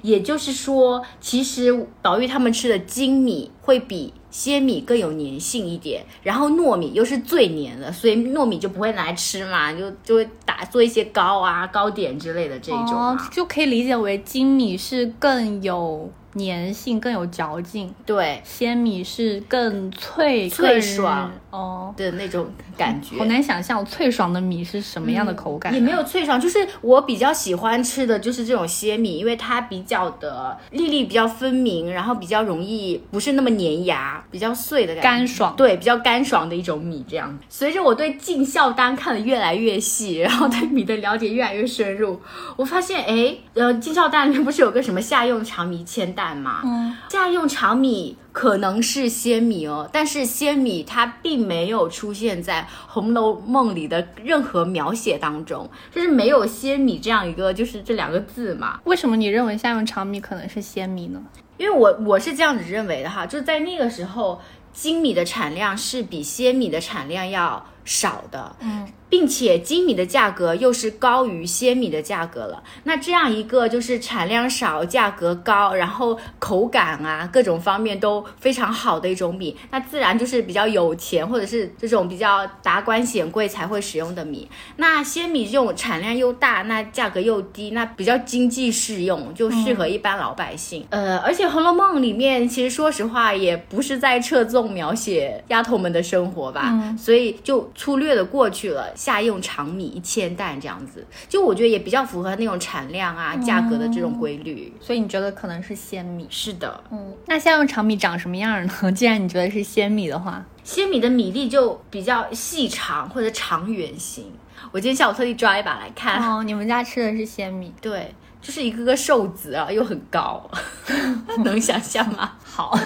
[0.02, 21.32] 也就是说，其实宝玉他们吃的精米会比鲜米更有粘性一点，然后糯米又是最粘的，所以糯米就不会拿来吃嘛，就就会打做一些糕啊、糕点之类的这种，就可以理解为精米是更有粘性、更有嚼劲，对，鲜米是更脆、脆爽。
[21.50, 23.18] 哦，的那种感觉。
[23.18, 37.04] 好难想象脆爽的米是什么样的口感、也没有脆爽，就是我比较喜欢吃的就是这种鲜米，因为它比较的粒粒比较分明，然后比较容易不是那么粘牙，比较碎的感觉，干爽对，比较干爽的一种米。
[37.08, 42.20] 这样，随着我对进孝单看的越来越细，然后对米的了解越来越深入，
[42.56, 46.60] 我发现，哎，呃，进孝单里面不是有个什么夏用长米千担吗？
[46.64, 48.16] 嗯，夏用长米。
[48.38, 58.78] 可能是鲜米哦，但是鲜米它并没有出现在《红楼梦》里的任何描写当中，就是没有鲜米这样一个，就是这两个字嘛。
[58.84, 61.20] 为什么你认为夏用长米可能是鲜米呢？
[61.56, 64.40] 因为我我是这样子认为的哈，就在那个时候，
[64.72, 68.54] 精米的产量是比鲜米的产量要少的。
[68.60, 68.86] 嗯。
[69.10, 84.48] 并且精米的价格又是高于鲜米的价格了，那这样一个就是产量少、价格高，然后口感啊各种方面都非常好的一种米，那自然就是比较有钱或者是这种比较达官显贵才会使用的米。
[84.76, 90.86] 那鲜米这种产量又大，那价格又低，那比较经济适用，就适合一般老百姓。
[90.90, 98.92] 呃，而且《红楼梦》里面其实说实话也不是在侧重描写丫头们的生活吧，所以就粗略的过去了。
[98.98, 106.26] 夏用长米一千担这样子，就我觉得也比较符合那种产量啊、价格的这种规律，所以你觉得可能是鲜米？
[106.28, 108.72] 是的，嗯，那夏用长米长什么样呢？
[108.92, 114.32] 既然你觉得是鲜米的话，鲜米的米粒就比较细长或者长圆形。
[114.72, 116.20] 我今天下午特地抓一把来看。
[116.20, 117.72] 哦，你们家吃的是鲜米？
[117.80, 120.50] 对，就是一个个瘦子啊，又很高，
[121.44, 122.32] 能想象吗？
[122.42, 122.76] 好。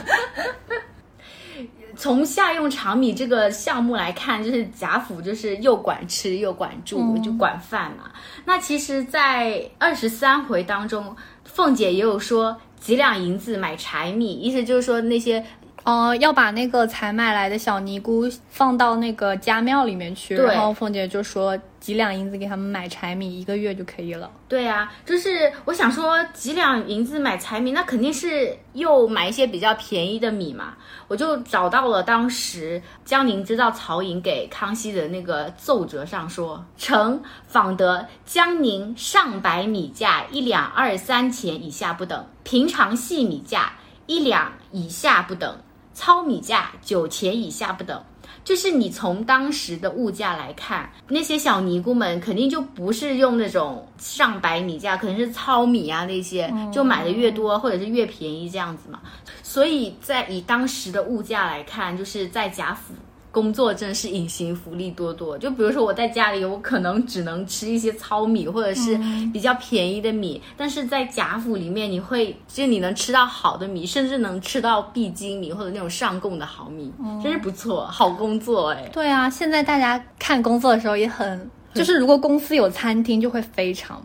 [1.97, 8.11] 从夏用长米这个项目来看，就是贾府就是又管吃又管住，就管饭嘛。
[8.45, 15.45] 那其实，在二十三回当中，凤姐也有说几两银子买柴米，意思就是说那些。
[15.85, 24.30] 哦，要把那个才买来的小尼姑放到那个家庙里面去，然后凤姐就说几两银子给他们买柴米，一个月就可以了。
[24.49, 30.74] 对啊，就是我想说几两银子买柴米，那肯定是又买一些比较便宜的米嘛。
[31.09, 43.72] 我就找到了当时江宁知道曹寅给康熙的那个奏折上说，臣访得江宁上百米价一两二三钱以下不等，平常细米价
[44.07, 45.59] 一两以下不等。
[45.95, 48.03] 糙米价九钱以下不等，
[48.45, 59.01] 就是你从当时的物价来看，那些小尼姑们肯定就不是用那种上百米价，可能是糙米啊那些，就买的越多或者是越便宜这样子嘛。
[59.43, 62.95] 所以在以当时的物价来看，就是在贾府。
[63.33, 68.97] 工作真的是隐形福利多多，就比如说我在家里，我可能只能吃一些糙米或者是
[69.33, 78.91] 比较便宜的米，但是在贾府里面，你会就你能吃到好的米，甚至能吃到必经米或者那种上贡的好米，真是不错，好工作哎。
[78.93, 84.05] 对啊，现在大家看工作的时候也很，就是如果公司有餐厅，就会非常。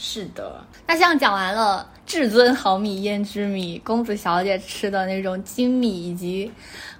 [0.00, 6.50] 是的，那像讲完了至尊好米胭脂米，公子小姐吃的那种精米以及。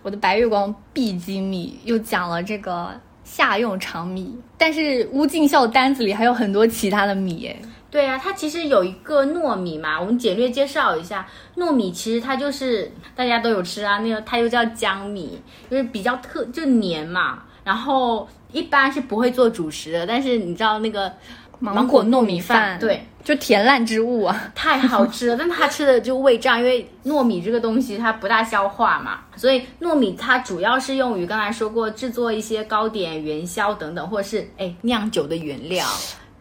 [0.03, 2.91] 我的白月光必精米又讲了这个
[3.23, 7.57] 夏用长米，但是乌进孝单子里还有很多其他的米诶。
[7.89, 11.27] 对啊，它其实有一个糯米嘛，我们简略介绍一下，
[11.57, 15.41] 糯米其实它就是大家都有吃啊，那个它又叫江米，
[15.71, 21.13] 就是比较特就黏嘛，然后一般是不会做主食的，但是你知道那个。
[21.61, 25.37] 芒果糯米饭，对，就甜烂之物啊， 太好吃了。
[25.37, 35.85] 但他吃的就胃胀，因为糯米这个东西它不大消化嘛，所以糯米它主要是用于刚才说过制作一些糕点、元宵等等，或者是哎酿酒的原料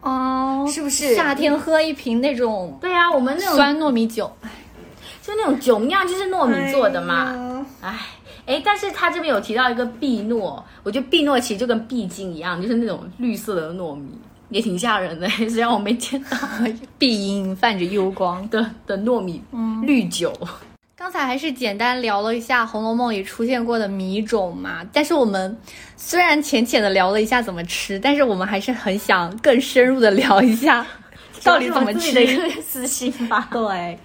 [0.00, 1.16] 哦，是不是？
[1.16, 4.30] 夏天喝一瓶那种，对啊，我们那种酸糯米酒，
[5.20, 7.98] 就那种酒酿就是糯米做的嘛，哎
[8.46, 14.08] 哎，但是他这边有提到一个碧糯，我觉得碧糯其实就跟碧金一样，就是那种绿色的糯米。
[14.50, 16.36] 也挺吓人的， 虽然我没见到
[16.98, 20.32] 碧莹泛着幽光的的糯米嗯绿酒。
[20.96, 25.56] 刚才还是简单聊了一下《红楼梦》里出现过的米种嘛，但是我们
[25.96, 30.84] 虽然浅浅的聊了一下怎么吃，但是我们还是很想更深入的聊一下
[31.44, 33.48] 到底怎么吃的一个私心吧。
[33.52, 33.96] 对，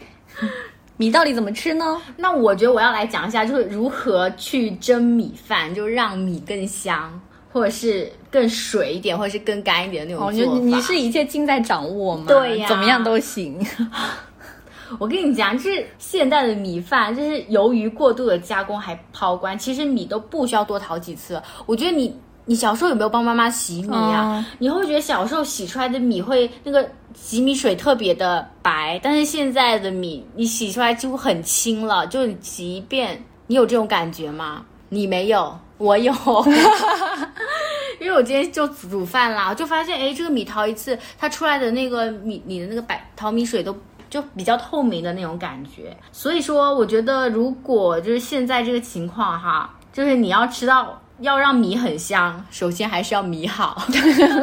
[0.98, 2.00] 米到底怎么吃呢？
[2.16, 7.20] 那我觉得我要来讲一下，就是如何去蒸米饭，就让米更香。
[7.54, 10.60] 或者是更水一点，或者是更干一点的那种做法。
[10.60, 12.26] 你是一切尽在掌握吗？
[12.28, 13.64] 对呀，怎么样都行。
[15.00, 21.42] 我跟你讲，就是现代的米饭，就是由于过度的加工还抛光，其实米都不需要多淘几次。
[21.66, 24.46] 我觉得你，你小时候有没有帮妈妈洗米啊？
[24.58, 34.64] 你会觉得小时候洗出来的米会那个洗米水特别的白，但是现在的米你洗出来几乎很清了，就你洗一遍，你有这种感觉吗？
[34.90, 35.56] 你没有。
[35.84, 36.14] 我有，
[38.00, 43.76] 因为我今天就煮饭啦，就发现，哎，这个米淘一次，它出来的那个米，你的那个白淘米水都
[44.10, 45.96] 就比较透明的那种感觉。
[46.14, 53.86] 所以说，我觉得如果就是现在这个情况哈，就是你要吃到要让米很香，首先还是要米好。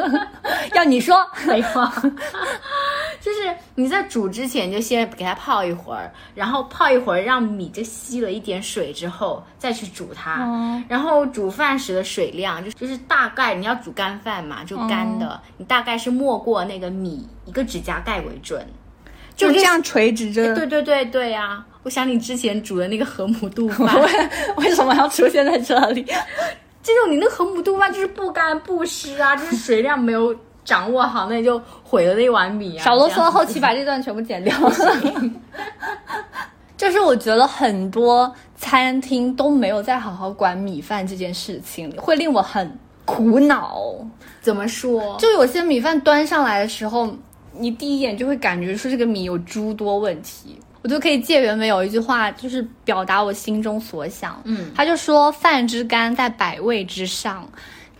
[0.74, 1.16] 要你说，
[1.46, 1.90] 没错。
[3.20, 10.82] 就是你在煮之前就先给它泡一会儿，然后泡一会儿让米就吸了一点水之后再去煮它。
[10.88, 18.66] 然后煮饭时的水量就就是大概你要煮干饭嘛，就干的，你大概是没过那个米一个指甲盖为准，
[19.36, 20.54] 就这样垂直着。
[20.54, 21.62] 对对对对呀！
[21.82, 23.94] 我想你之前煮的那个河姆渡饭，
[24.56, 26.06] 为什么要出现在这里？
[26.82, 30.34] 这种你那河姆渡饭就是不干不湿啊， 就是水量没有。
[30.62, 32.82] 掌握好，那你就毁了那碗米啊！
[32.84, 34.54] 少啰嗦，后期把这段全部剪掉。
[36.76, 43.80] 就是我觉得很多餐厅都没有在好好管米饭这件事情，会令我很苦恼。
[44.42, 45.16] 怎么说？
[45.18, 47.08] 就有些米饭端上来的时候，
[47.52, 50.60] 你第一眼就会感觉说这个米有诸多问题。
[50.82, 54.40] 我就可以借原文有一句话，就是表达我心中所想。
[54.44, 57.48] 嗯，他就说：“饭之甘在百味之上。”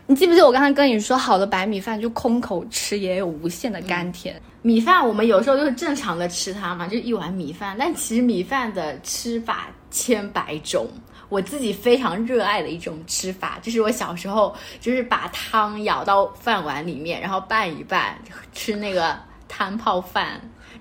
[0.07, 4.41] 你记不记得我刚才跟你说，好的白米饭就空口吃也有无限的甘甜。
[4.63, 7.77] 米饭我们有时候就是正常的吃它嘛，就一碗米饭。
[7.79, 10.89] 但其实米饭的吃法千百种，
[11.29, 18.19] 我自己非常热爱的一种吃法，就是我小时候就是把汤舀到饭碗里面，然后拌一拌
[18.53, 19.17] 吃那个
[19.49, 20.41] 汤泡饭，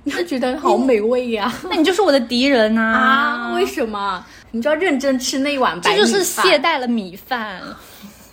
[0.10, 1.54] 你会觉得好美味呀。
[1.70, 2.82] 那你就是我的敌人呐！
[2.82, 4.26] 啊，为什么？
[4.50, 7.62] 你就要认真吃那一碗白米饭，这就是懈怠了米饭。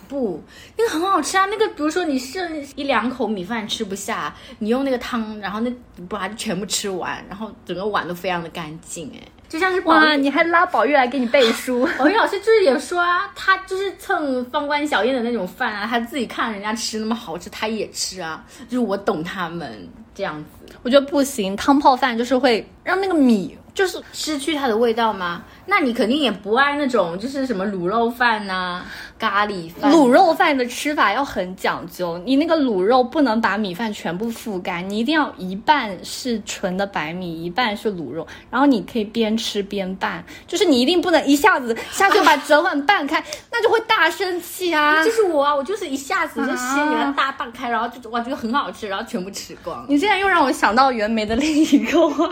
[0.07, 0.41] 不，
[0.75, 1.45] 那个很好吃啊！
[1.51, 5.71] 那个，比如说你剩一两口米饭吃不下，你用那个汤，然后那
[6.09, 10.15] 把它全部吃完，然后整个碗都非常的干净，哎，就像是哇！
[10.15, 20.56] 你还拉宝玉来给你背书， 宝玉老师就是也说啊，他就是蹭方官小燕的那种饭啊，他自己看人家吃那么好吃，他也吃啊，就是我懂他们这样子。
[20.83, 23.57] 我觉得不行，汤泡饭就是会让那个米。
[23.77, 25.43] 就是失去它的味道吗？
[25.67, 28.83] 那你肯定也不爱那种，就是什么卤肉饭呐、
[29.19, 29.91] 咖喱饭。
[29.91, 45.05] 卤肉饭的吃法要很讲究，你那个卤肉不能把米饭全部覆盖，你一定要一半是纯的白米，一半是卤肉，然后你可以边吃边拌，就是你一定不能一下子下去把整碗拌开，那就会大生气啊！
[45.05, 49.85] 就是我啊，我就是一下子就先给它大拌开，然后就哇觉得很好吃，然后全部吃光。
[49.87, 52.27] 你现在又让我想到袁枚的另一个话。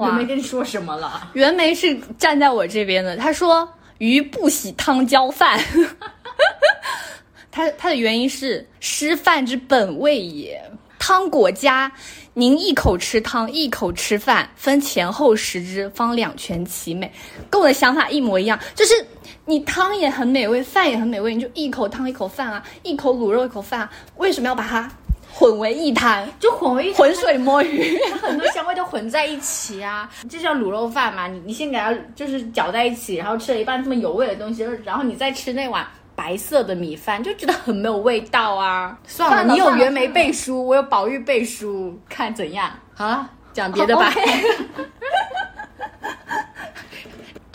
[0.00, 1.30] 袁枚跟你说什么了？
[1.34, 3.16] 袁枚是站在我这边的。
[3.16, 3.68] 他说
[3.98, 5.58] ：“鱼不喜汤浇饭。
[7.50, 10.62] ”他他的原因是失饭之本味也。
[10.98, 11.92] 汤果佳，
[12.34, 17.10] 您一口吃汤，一口吃饭，分前后食之，方两全其美。
[17.48, 18.92] 跟我的想法一模一样，就是
[19.44, 24.90] 你汤也很美味，饭也很美味，你就一口汤一口饭啊，一口卤肉一口饭啊，为什么要把它？
[25.38, 30.08] 混为一谈，就混为一浑水摸鱼，很多香味都混在一起啊！
[30.30, 38.98] 就像卤肉饭嘛，你你先给它就是搅在一起，然后吃了一半这么油味的东西，然后你再吃那碗白色的米饭，就觉得很没有味道啊！
[39.06, 42.70] 算了，你有袁枚背书，我有宝玉背书，看怎样？
[42.94, 44.10] 好了，讲别的吧。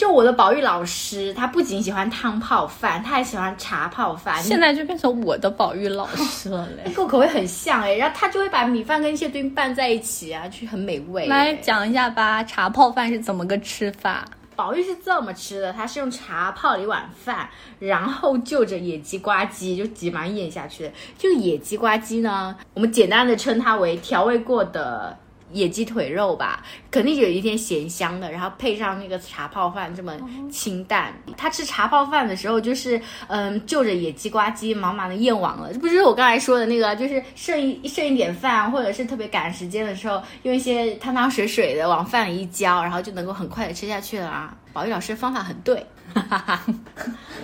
[0.02, 4.42] 就我的宝玉老师，他不仅喜欢汤泡饭，他还喜欢茶泡饭。
[4.42, 7.94] 现在就变成我的宝玉老师了嘞，跟我口味很像哎。
[7.94, 11.28] 然后他就会把米饭跟一些东西拌在一起啊，就很美味。
[11.28, 14.26] 来讲一下吧，茶泡饭是怎么个吃法？
[14.56, 17.48] 宝玉是这么吃的，他是用茶泡了一碗饭，
[17.78, 20.92] 然后就着野鸡呱唧就急忙咽下去的。
[21.20, 25.16] 这个野鸡呱唧呢，我们简单的称它为调味过的。
[25.54, 30.14] 野鸡腿肉吧，肯定有一点咸香的，然后配上那个茶泡饭这么
[30.52, 31.14] 清淡。
[31.38, 35.72] 他吃茶泡饭的时候，就是嗯，就着野鸡呱唧，满满的咽完了。
[35.74, 44.56] 这不就是我刚才说的那个，就是剩一剩一点饭，或者是特别赶时间的时候，用一些汤汤水水的往饭里一浇，然后就能够很快的吃下去了啊！
[44.74, 45.76] 宝玉老师方法很对，
[46.14, 46.62] 哈哈哈。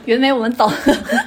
[0.05, 0.71] 袁枚我们走，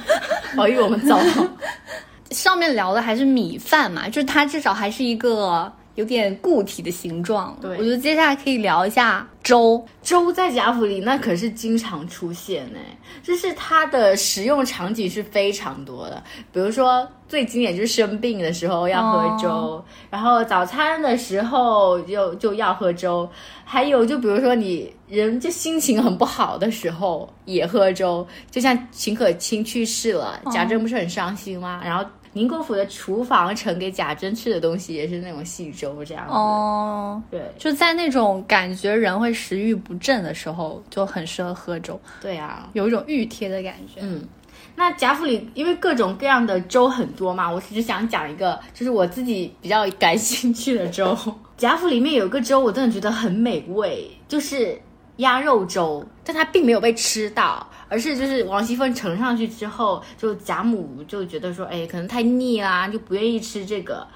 [0.57, 1.19] 宝玉我们走。
[2.31, 5.71] 上面聊的还是米饭嘛，就是它至少还是一个。
[5.95, 9.83] 有点固体的形状，对我觉得接下来可以聊一下粥。
[10.01, 12.79] 粥在贾府里那可是经常出现呢，
[13.21, 16.23] 就是它的使用场景是非常多的。
[16.51, 23.29] 比如说最经典就是生病的时候要喝粥，然后早餐的时候就就要喝粥，
[23.65, 31.81] 还有就比如说你人就心情很不好的时候也喝粥，就像秦可卿去世了，贾政不是很伤心吗？
[31.83, 32.05] 然后。
[32.33, 36.33] 宁国府的厨房盛给贾珍吃的东西也是那种细粥这样子。
[36.33, 44.01] 哦，对就在那种感觉人会食欲不振的时候，就很适合喝粥，对啊，有一种御贴的感觉。
[44.01, 44.27] 嗯。
[44.73, 51.15] 那贾府里因为各种各样的粥很多嘛，我只是想讲一个，就是我自己比较感兴趣的粥。
[51.57, 54.79] 贾府里面有个粥，我真的觉得很美味，就是
[55.17, 64.07] 鸭肉粥，但它并没有被吃到，而是就是王熙凤盛上去之后，就贾母就觉得说，哎，可能太腻啦，就不愿意吃这个。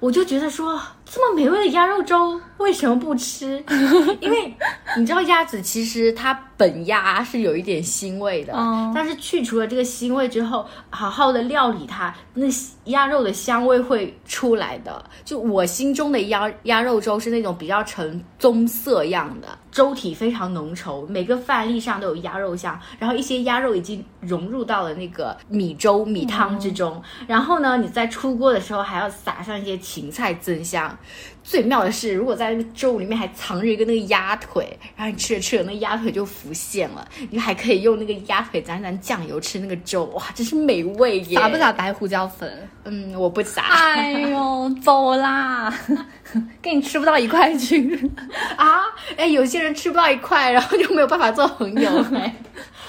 [0.00, 3.62] 我就觉得说，这么美味的鸭肉粥为什么不吃？
[4.20, 4.52] 因为
[4.98, 12.46] 你知道鸭子其实它本鸭是有一点腥味的，嗯但是去除了这个腥味之后，好好的料理它，那
[12.84, 15.02] 鸭肉的香味会出来的。
[15.24, 27.02] 就我心中的鸭鸭肉粥是那种比较呈棕色样的，粥体非常浓稠，每个饭粒上都有鸭肉香，然后一些鸭肉已经融入到了那个米粥米汤之中。
[27.26, 30.94] 然后呢，你在出锅的时候还要撒上一些芹菜增香。
[31.42, 41.38] 最妙的是，如果在那个粥里面还藏着一个那个鸭腿，然后你吃着吃着，那鸭腿就浮现了，你还可以用那个鸭腿蘸蘸酱油吃那个粥，哇，真是美味耶！
[41.38, 41.72] 撒不撒？
[41.72, 42.68] 白胡椒粉？
[42.84, 43.62] 嗯，我不撒。
[43.62, 45.72] 哎呦，走啦，
[46.62, 48.10] 跟你吃不到一块去。
[48.56, 48.82] 啊，
[49.16, 51.90] 哎，有些人吃不到一块，然后就没有办法做朋友。
[52.14, 52.34] 哎，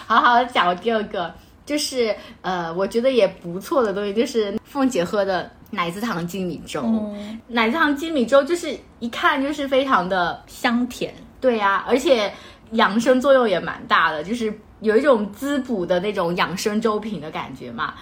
[0.05, 1.33] 好好讲我第二个，
[1.65, 6.81] 就是呃，我觉得也不错的东西，就是凤姐喝的奶子糖精米粥。
[6.83, 12.31] 嗯奶子糖精米粥就是一看就是非常的香甜，对呀、而且
[12.71, 17.93] 养生作用也蛮大的，就是有一种滋补的那种养生粥品的感觉嘛。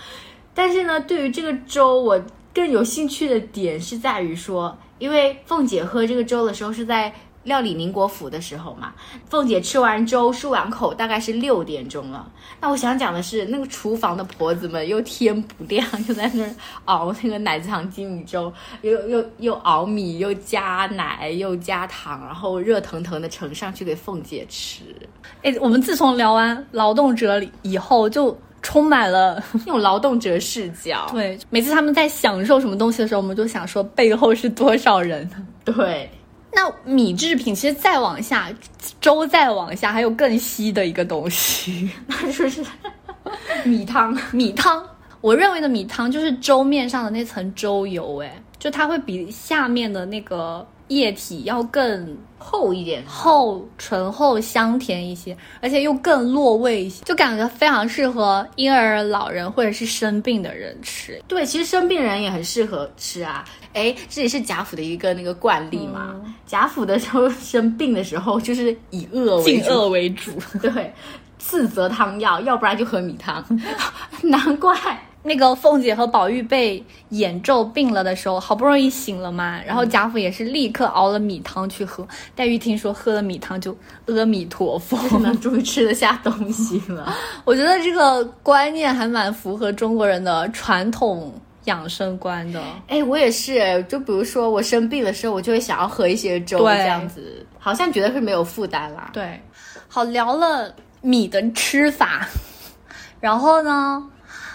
[0.53, 2.21] 但是呢，对于这个粥，我
[2.53, 7.13] 更有兴趣的点是在于说，因为凤姐喝这个粥的时候是在
[7.49, 8.93] 料理宁国府的时候嘛，
[9.29, 12.25] 凤姐吃完粥漱完口大概是六点钟了。
[12.61, 16.49] 那我想讲的是，那个厨房的婆子们又天不亮就在那儿
[16.85, 24.83] 熬那个奶子糖精米粥，又又又熬米，又加奶，又加糖，然后热腾腾的盛上去给凤姐吃，
[25.43, 31.07] 哎，我们自从聊完劳动者以后，就充满了 那种劳动者视角。
[31.11, 31.39] 对。
[31.49, 35.29] 每次他们在享受什么东西的时候，我们就想说背后是多少人。
[35.63, 36.09] 对，
[36.51, 38.49] 那米制品其实再往下，
[38.99, 42.65] 粥再往下，还有更稀的一个东西， 那就是
[43.63, 44.17] 米汤。
[44.31, 44.83] 米汤。
[45.21, 61.21] 我认为的米汤就是粥面上的那层粥油，哎，就它会比下面的那个液体要更厚一点，厚、醇厚、香甜一些，而且又更落味一些，就感觉非常适合婴儿、老人或者是生病的人吃。
[61.27, 63.45] 对，其实生病人也很适合吃啊。
[63.73, 66.15] 哎，这也是贾府的一个那个惯例嘛。
[66.47, 70.91] 贾府的时候生病的时候，就是以饿为主， 对，
[71.37, 73.45] 四则汤药，要不然就喝米汤。
[74.23, 74.75] 难怪
[75.21, 82.07] 那个凤姐和宝玉被眼咒病了的时候，好不容易醒了嘛，然后贾府也是立刻熬了米汤去喝。
[82.35, 83.75] 黛玉听说喝了米汤就
[84.07, 87.13] 阿弥陀佛，可能终于吃得下东西了。
[87.43, 91.33] 我觉得这个观念还蛮符合中国人的传统
[91.65, 92.63] 养生观的。
[92.87, 99.09] 哎，我也是，就比如说我生病的时候，我就会想要喝一些粥，这样子，好像觉得是没有负担啦。
[99.11, 99.39] 对，
[99.89, 102.27] 好聊了米的吃法，
[103.19, 104.01] 然后呢，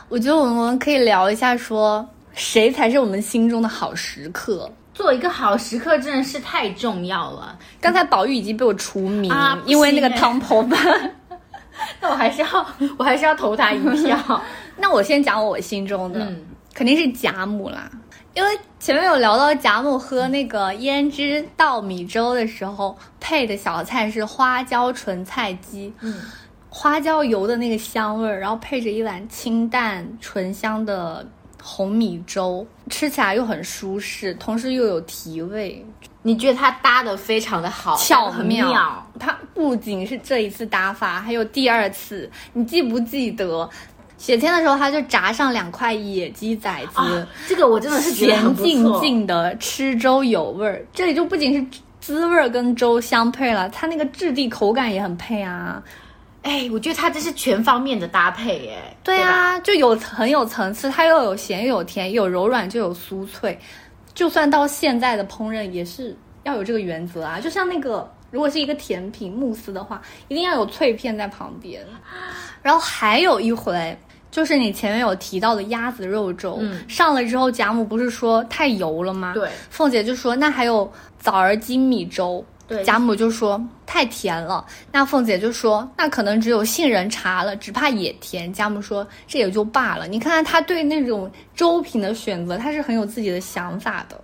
[0.08, 4.70] 我觉得我们可以聊一下说谁才是我们心中的好食客。
[4.92, 7.58] 做一个好食客真的是太重要了。
[7.80, 11.10] 刚才宝玉已经被我除名，啊因为那个汤婆饭。
[12.00, 14.40] 那我还是要，我还是要投他一票。
[14.78, 17.90] 那我先讲我心中的，嗯肯定是贾母啦。
[18.34, 26.20] 因为前面有聊到贾母喝那个胭脂稻米粥的时候，配的小菜是花椒纯菜鸡，嗯，
[26.76, 31.24] 花椒油的那个香味儿，然后配着一碗清淡醇香的
[31.62, 35.86] 红米粥，吃起来又很舒适，同时又有提味，
[36.22, 38.68] 你觉得它搭的非常的好，巧妙。
[38.68, 39.06] 妙。
[39.20, 42.28] 它不仅是这一次搭法，还有第二次。
[42.52, 43.70] 你记不记得
[44.18, 49.00] 雪天的时候，他就炸上两块野鸡崽子，啊，这个我真的是觉得很咸静。
[49.00, 50.84] 静的吃粥有味儿。
[50.92, 55.80] 这里就不仅是滋味儿跟粥相配了，它那个质地口感也很配啊。
[56.44, 58.76] 哎，我觉得它这是全方面的搭配耶。
[58.76, 63.58] 吧，对啊，就有很有层次，它又有咸又有甜，有柔软就有酥脆。
[64.14, 67.40] 就算到现在的烹饪，也是要有这个原则啊。
[67.40, 71.82] 就像那个，如果是一个甜品慕斯的话，一定要有脆片在旁边。
[72.62, 73.98] 然后还有一回，
[74.30, 79.32] 就是你前面有提到的鸭子肉粥，嗯上了之后，贾母不是说太油了吗？
[79.34, 88.52] 对，凤姐就说那还有枣儿金米粥，对，贾母就说太甜了，那凤姐就说那可能只有杏仁茶了，只怕也甜。
[88.52, 94.18] 贾母说这也就罢了，你看看她对那种粥品的选择，她是很有自己的想法的。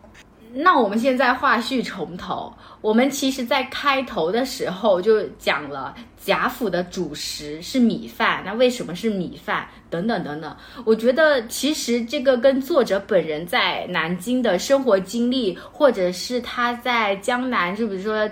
[0.52, 9.66] 那我们现在话续重头，我们其实，在开头的时候就讲了贾府的主食是米饭，那为什么是米饭？
[9.88, 10.56] 等等等等。
[10.84, 18.28] 我觉得其实这个跟作者本人在南京的生活经历，或者是他在江南，就比如说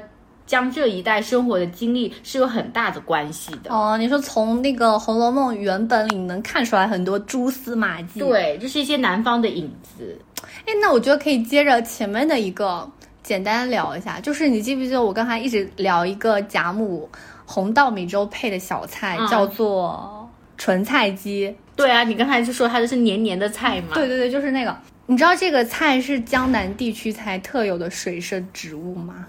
[0.49, 3.71] 江浙一带生活的经历，是有很大的关系的。
[3.71, 10.19] 哦，你说从那个《红楼梦》原本里能看出来很多蛛丝马迹，对，就是一些南方的影子。
[10.61, 12.91] 哎，那我觉得可以接着前面的一个
[13.23, 17.07] 简单聊一下，就是你记不记得我刚才一直聊一个贾母
[17.45, 20.27] 红稻米粥配的小菜，叫做
[20.57, 21.55] 纯菜鸡。
[21.77, 23.89] 对啊，你刚才就说它的是黏黏的菜嘛。
[23.93, 24.75] 对对对，就是那个。
[25.11, 29.27] 你知道这个菜是江南地区才特有的水生植物吗？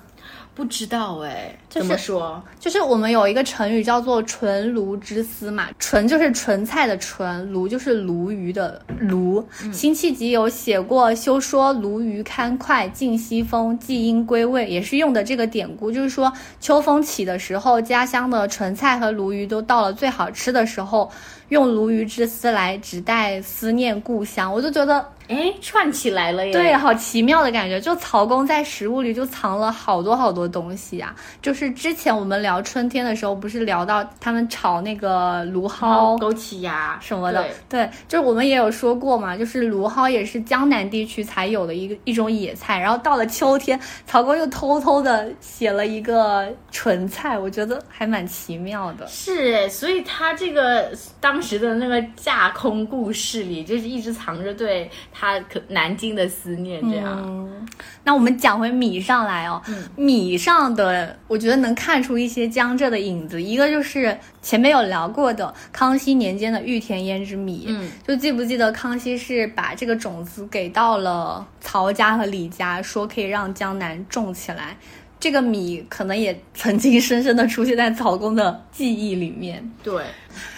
[0.59, 2.43] 不知道哎，怎么说？
[2.59, 9.41] 就是我们有一个成语叫做“纯鲈之思”嘛，“纯”就是纯菜的“纯”，“鲈”就是鲈鱼的“鲈”。
[9.71, 16.29] 辛弃疾有写过“休说鲈鱼堪脍，尽西风，季阴归位”，也是用的这个典故，就是说
[16.59, 21.09] 秋风起的时候，家乡的纯菜和鲈鱼都到了最好吃的时候，
[21.47, 24.53] 用鲈鱼之思来指代思念故乡。
[24.53, 25.05] 我就觉得。
[25.29, 26.51] 哎，串起来了耶！
[26.51, 27.79] 对，好奇妙的感觉。
[27.79, 31.15] 就曹公在食物里就藏了好多好多东西啊。
[31.39, 37.45] 就是之前我们聊春天的时候，不是聊到他们炒那个芦蒿、枸杞呀什么的。
[37.69, 42.79] 对，就是我们也有说过嘛，就是芦蒿也是江南地区才有的一个一种野菜。
[42.79, 49.05] 然后到了秋天，曹公又偷偷的写了一个纯菜，我觉得还蛮奇妙的。
[49.05, 54.89] 是，所以他这个当时的那个架空故事里，就是一直藏着对。
[55.19, 57.67] 他可南京的思念这样，
[58.05, 59.61] 那我们讲回米上来哦，
[59.97, 74.77] 米上的我觉得能看出一些江浙的影子，一个就是前面有聊过的康熙年间的玉田胭脂米，嗯，就记不记得康熙是把这个种子给到了曹家和李家，说可以让江南种起来，
[75.19, 80.01] 这个米可能也曾经深深的出现在曹公的记忆里面，对。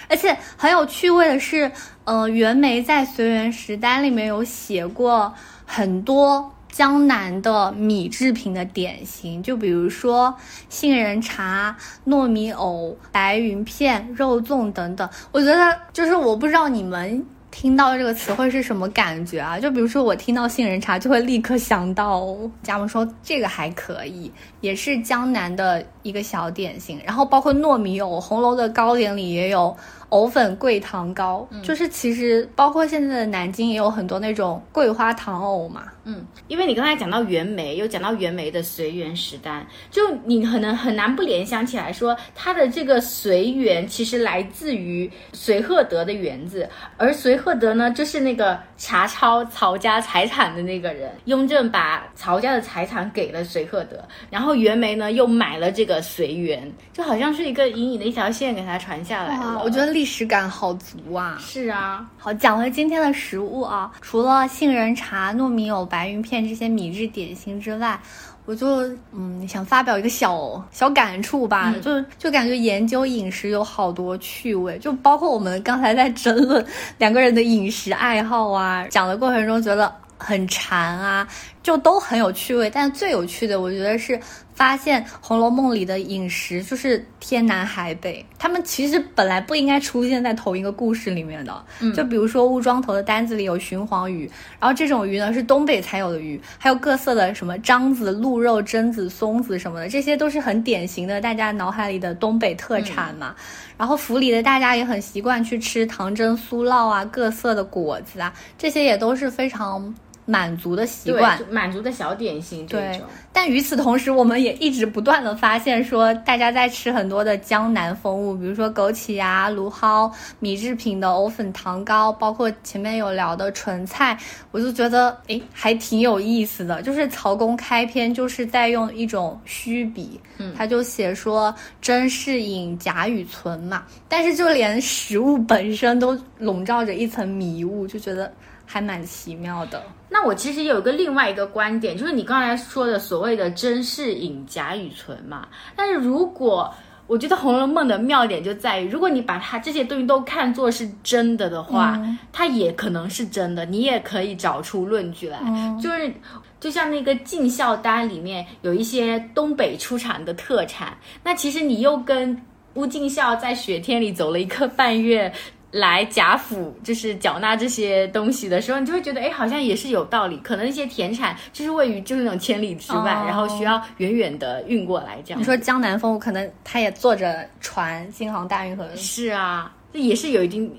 [0.08, 1.72] 而且很有趣味的是，
[2.12, 5.34] 呃，袁枚在《随园食单》里面有写过
[5.66, 10.36] 很多江南的米制品的点心，就比如说
[10.68, 11.74] 杏仁茶、
[12.06, 15.10] 糯米藕、白云片、肉粽等等。
[15.32, 17.26] 我觉得，就是我不知道你们。
[17.54, 19.60] 听到这个词汇是什么感觉啊？
[19.60, 22.26] 就比如说我听到杏仁茶，就会立刻想到
[22.64, 24.32] 贾母说这个还可以，
[24.62, 26.98] 也是江南的一个小点心。
[27.06, 29.76] 然后包括糯米藕，红楼的糕点里也有。
[30.12, 35.84] 藕粉桂糖糕，就是其实包括现在的南京也有很多那种桂花糖藕嘛。
[36.04, 39.62] 嗯，因为你刚才讲到袁枚，又讲到袁枚的《随园食单》，
[39.94, 51.12] 就你可能很难不联想起来，说他的这个随园其实来自于随鹤德的园子，而随鹤德呢，就是那个查抄曹家财产的那个人。
[51.26, 59.62] 雍正把曹家的财产给了随鹤德，然后袁枚呢又买了这个随园，就好像是一个隐隐的一条线给他传下来了。
[59.64, 61.38] 我觉得历史感好足啊！
[61.40, 68.00] 是啊，好，讲回今天的食物啊，除了杏仁茶、糯米藕、白云片这些米制点心之外，
[68.46, 68.82] 我就
[69.14, 76.66] 嗯想发表一个小小感触吧，就就感觉研究饮食有好多趣味，就包括我们刚才在争论
[76.98, 81.28] 两个人的饮食爱好啊，讲的过程中觉得很馋啊，
[81.64, 84.20] 就都很有趣味，但最有趣的，我觉得是。
[84.54, 91.66] 发现《红楼梦》里的饮食就是天南海北，他们其实本来不应该出现在同一个故事里面的。
[91.80, 103.34] 嗯，就比如说乌庄头的单子里有鲟黄鱼，然后这种鱼呢是东北才有的鱼，还有各色的什么獐子、鹿肉、榛子、松子什么的，这些都是很典型的大家脑海里的东北特产嘛。
[103.78, 109.92] 然后府里的大家也很习惯去吃糖蒸酥酪啊，各色的果子啊，这些也都是非常。
[110.26, 113.08] 满足的习惯，满足的小点心这种。
[113.34, 124.18] 但与此同时，我们也一直不断的发现，说大家在吃很多的江南风物，比如说枸杞呀、芦蒿、米制品的藕粉糖糕，包括前面有聊的纯菜，
[124.52, 126.82] 我就觉得诶还挺有意思的。
[126.82, 138.32] 就是曹公开篇就是在用一种虚笔，嗯，他就写说真是隐、贾雨村嘛，但是就连食物本身都笼罩着一层迷雾，就觉得。
[138.64, 139.84] 还蛮奇妙的。
[140.08, 145.48] 那我其实有一个另外一个观点，就是你刚才说的所谓的甄士隐、贾雨村嘛。
[145.76, 146.74] 但是如果
[147.08, 152.02] 我觉得《红楼梦》的妙点就在于，如果你把它这些东西都看作是真的的话，
[152.32, 155.40] 它也可能是真的，你也可以找出论据来。
[155.82, 156.14] 就是
[156.60, 162.42] 就像那个进孝单里面有一些东北出产的特产，那其实你又跟
[162.76, 165.34] 乌进孝在雪天里走了一个半月。
[165.72, 170.38] 来贾府就是缴纳这些东西的时候，你就会觉得，哎，好像也是有道理。
[170.44, 175.40] 可能一些田产就是位于就是那种千里之外，然后需要远远的运过来这样。
[175.40, 178.86] 你说江南风，可能他也坐着船，京杭大运河。
[178.96, 180.70] 是啊，这也是有一定，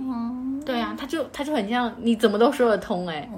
[0.66, 3.28] 对啊，他就他就很像，你怎么都说得通，哎。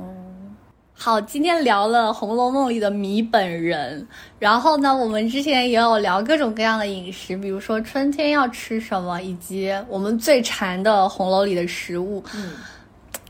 [0.97, 4.07] 好，今天聊了《红楼梦》里的米本人，
[4.39, 12.25] 然后呢，我们之前也有聊各种各样的饮食，比如说春天要吃什么，以及我们最馋的红楼里的食物。
[12.35, 12.53] 嗯，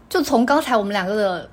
[0.09, 1.51] 就从刚才我们两个的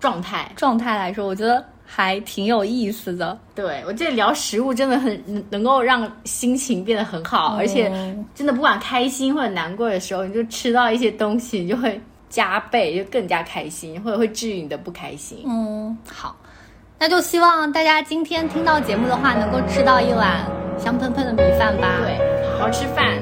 [0.00, 3.38] 状态状态来说，我觉得还挺有意思的。
[3.54, 7.92] 对我觉得聊食物真的很能够让心情变得很好，而且
[8.34, 12.00] 真的不管开心或者难过的时候，你就吃到一些东西，你就会。
[12.30, 15.44] 加倍就更加开心，或者会治愈你的不开心。
[15.46, 16.34] 嗯，好，
[16.98, 20.46] 那就希望大家今天听到节目的话，能够吃到一碗
[20.78, 21.98] 香喷喷的米饭吧。
[22.02, 22.16] 对，
[22.56, 23.18] 好好吃饭。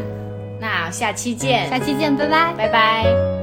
[0.61, 3.38] 那下期见，下期见，拜拜，拜拜。